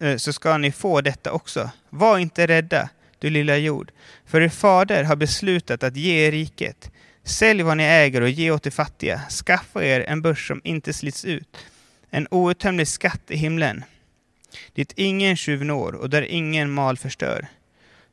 Eh, 0.00 0.16
så 0.16 0.32
ska 0.32 0.58
ni 0.58 0.72
få 0.72 1.00
detta 1.00 1.32
också. 1.32 1.70
Var 1.90 2.18
inte 2.18 2.46
rädda, 2.46 2.88
du 3.18 3.30
lilla 3.30 3.56
jord, 3.56 3.92
för 4.26 4.40
er 4.40 4.48
fader 4.48 5.04
har 5.04 5.16
beslutat 5.16 5.82
att 5.82 5.96
ge 5.96 6.26
er 6.26 6.30
riket. 6.30 6.90
Sälj 7.22 7.62
vad 7.62 7.76
ni 7.76 7.82
äger 7.82 8.20
och 8.20 8.28
ge 8.28 8.50
åt 8.50 8.62
de 8.62 8.70
fattiga. 8.70 9.20
Skaffa 9.30 9.84
er 9.84 10.00
en 10.00 10.22
börs 10.22 10.48
som 10.48 10.60
inte 10.64 10.92
slits 10.92 11.24
ut, 11.24 11.56
en 12.10 12.28
outtömlig 12.30 12.88
skatt 12.88 13.30
i 13.30 13.36
himlen, 13.36 13.84
dit 14.74 14.92
ingen 14.96 15.36
tjuv 15.36 15.64
når 15.64 15.94
och 15.94 16.10
där 16.10 16.22
ingen 16.22 16.70
mal 16.70 16.98
förstör. 16.98 17.46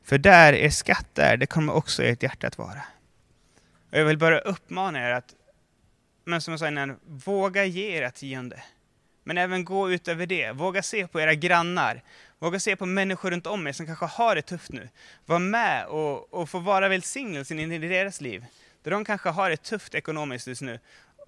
För 0.04 0.18
där 0.18 0.52
er 0.52 0.70
skatt 0.70 1.18
är, 1.18 1.36
det 1.36 1.46
kommer 1.46 1.72
också 1.72 2.02
ert 2.02 2.22
hjärta 2.22 2.46
att 2.46 2.58
vara. 2.58 2.82
Och 3.92 3.98
jag 3.98 4.04
vill 4.04 4.18
bara 4.18 4.38
uppmana 4.38 5.08
er 5.08 5.10
att, 5.10 5.34
men 6.24 6.40
som 6.40 6.52
jag 6.52 6.60
sa 6.60 6.68
innan, 6.68 6.96
våga 7.06 7.64
ge 7.64 7.96
era 7.96 8.10
tionde. 8.10 8.62
Men 9.24 9.38
även 9.38 9.64
gå 9.64 9.90
utöver 9.90 10.26
det. 10.26 10.52
Våga 10.52 10.82
se 10.82 11.06
på 11.06 11.20
era 11.20 11.34
grannar. 11.34 12.02
Våga 12.38 12.60
se 12.60 12.76
på 12.76 12.86
människor 12.86 13.30
runt 13.30 13.46
om 13.46 13.66
er 13.66 13.72
som 13.72 13.86
kanske 13.86 14.06
har 14.06 14.34
det 14.34 14.42
tufft 14.42 14.72
nu. 14.72 14.88
Var 15.26 15.38
med 15.38 15.86
och, 15.86 16.34
och 16.34 16.50
få 16.50 16.58
vara 16.58 16.88
välsignelsen 16.88 17.60
in 17.60 17.72
i 17.72 17.78
deras 17.78 18.20
liv. 18.20 18.44
Där 18.82 18.90
de 18.90 19.04
kanske 19.04 19.28
har 19.28 19.50
det 19.50 19.56
tufft 19.56 19.94
ekonomiskt 19.94 20.46
just 20.46 20.62
nu. 20.62 20.78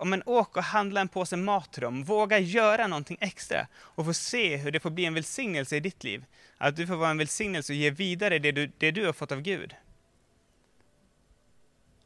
Men 0.05 0.23
åk 0.27 0.57
och 0.57 0.63
handla 0.63 1.01
en 1.01 1.09
påse 1.09 1.37
mat 1.37 1.73
till 1.73 1.83
dem. 1.83 2.05
Våga 2.05 2.39
göra 2.39 2.87
någonting 2.87 3.19
extra 3.21 3.67
och 3.77 4.05
få 4.05 4.15
se 4.15 4.57
hur 4.57 4.71
det 4.71 4.81
får 4.81 4.91
bli 4.91 5.05
en 5.05 5.15
välsignelse 5.15 5.77
i 5.77 5.81
ditt 5.81 6.05
liv. 6.05 6.25
Att 6.59 6.77
du 6.77 6.87
får 6.87 6.97
vara 6.97 7.11
en 7.11 7.19
välsignelse 7.19 7.73
och 7.73 7.77
ge 7.77 7.91
vidare 7.91 8.39
det 8.39 8.53
du, 8.53 8.73
det 8.79 8.91
du 8.91 9.07
har 9.07 9.13
fått 9.13 9.33
av 9.33 9.41
Gud. 9.41 9.75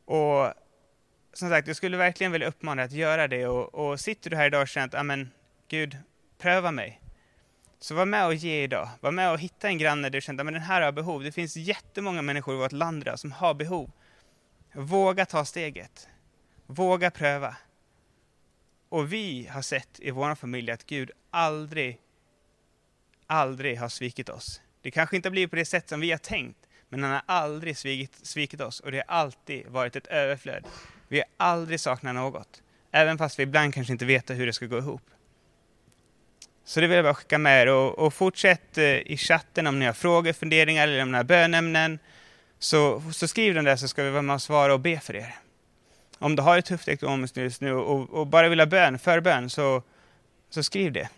Och 0.04 0.52
som 1.32 1.48
sagt, 1.48 1.66
jag 1.66 1.76
skulle 1.76 1.96
verkligen 1.96 2.32
vilja 2.32 2.48
uppmana 2.48 2.82
dig 2.82 2.86
att 2.86 2.92
göra 2.92 3.28
det. 3.28 3.46
Och, 3.46 3.74
och 3.74 4.00
sitter 4.00 4.30
du 4.30 4.36
här 4.36 4.46
idag 4.46 4.62
och 4.62 4.68
känner 4.68 4.86
att, 4.86 4.94
amen, 4.94 5.30
Gud, 5.70 5.96
pröva 6.38 6.70
mig. 6.70 7.00
Så 7.78 7.94
var 7.94 8.06
med 8.06 8.26
och 8.26 8.34
ge 8.34 8.62
idag. 8.62 8.88
Var 9.00 9.10
med 9.10 9.32
och 9.32 9.38
hitta 9.38 9.68
en 9.68 9.78
granne 9.78 10.08
du 10.08 10.20
känner 10.20 10.44
men 10.44 10.54
den 10.54 10.62
här 10.62 10.82
har 10.82 10.92
behov. 10.92 11.22
Det 11.22 11.32
finns 11.32 11.56
jättemånga 11.56 12.22
människor 12.22 12.54
i 12.54 12.58
vårt 12.58 12.72
land 12.72 13.02
idag 13.02 13.18
som 13.18 13.32
har 13.32 13.54
behov. 13.54 13.90
Våga 14.72 15.26
ta 15.26 15.44
steget. 15.44 16.08
Våga 16.66 17.10
pröva. 17.10 17.56
Och 18.88 19.12
vi 19.12 19.46
har 19.46 19.62
sett 19.62 20.00
i 20.00 20.10
vår 20.10 20.34
familj 20.34 20.70
att 20.70 20.86
Gud 20.86 21.10
aldrig, 21.30 22.00
aldrig 23.26 23.78
har 23.78 23.88
svikit 23.88 24.28
oss. 24.28 24.60
Det 24.82 24.90
kanske 24.90 25.16
inte 25.16 25.28
har 25.28 25.32
blivit 25.32 25.50
på 25.50 25.56
det 25.56 25.64
sätt 25.64 25.88
som 25.88 26.00
vi 26.00 26.10
har 26.10 26.18
tänkt, 26.18 26.58
men 26.88 27.02
han 27.02 27.12
har 27.12 27.22
aldrig 27.26 27.76
svikit, 27.76 28.26
svikit 28.26 28.60
oss 28.60 28.80
och 28.80 28.92
det 28.92 29.04
har 29.06 29.16
alltid 29.16 29.66
varit 29.66 29.96
ett 29.96 30.06
överflöd. 30.06 30.64
Vi 31.08 31.18
har 31.18 31.26
aldrig 31.36 31.80
saknat 31.80 32.14
något, 32.14 32.62
även 32.90 33.18
fast 33.18 33.38
vi 33.38 33.42
ibland 33.42 33.74
kanske 33.74 33.92
inte 33.92 34.04
vet 34.04 34.30
hur 34.30 34.46
det 34.46 34.52
ska 34.52 34.66
gå 34.66 34.78
ihop. 34.78 35.02
Så 36.64 36.80
det 36.80 36.86
vill 36.86 36.96
jag 36.96 37.04
bara 37.04 37.14
skicka 37.14 37.38
med 37.38 37.62
er 37.62 37.66
och, 37.66 37.98
och 37.98 38.14
fortsätt 38.14 38.78
eh, 38.78 38.84
i 38.84 39.16
chatten 39.16 39.66
om 39.66 39.78
ni 39.78 39.86
har 39.86 39.92
frågor, 39.92 40.32
funderingar 40.32 40.88
eller 40.88 41.02
om 41.02 41.10
ni 41.10 41.16
har 41.16 41.24
bönämnen. 41.24 41.98
Så, 42.58 43.02
så 43.12 43.28
skriv 43.28 43.54
den 43.54 43.64
där 43.64 43.76
så 43.76 43.88
ska 43.88 44.02
vi 44.02 44.10
vara 44.10 44.22
med 44.22 44.34
och 44.34 44.42
svara 44.42 44.74
och 44.74 44.80
be 44.80 45.00
för 45.00 45.16
er. 45.16 45.34
Om 46.18 46.36
du 46.36 46.42
har 46.42 46.56
det 46.56 46.62
tufft 46.62 46.88
ekonomiskt 46.88 47.36
just 47.36 47.60
nu 47.60 47.72
och, 47.72 48.10
och 48.10 48.26
bara 48.26 48.48
vill 48.48 48.60
ha 48.60 48.66
bön, 48.66 48.98
förbön, 48.98 49.50
så, 49.50 49.82
så 50.50 50.62
skriv 50.62 50.92
det. 50.92 51.08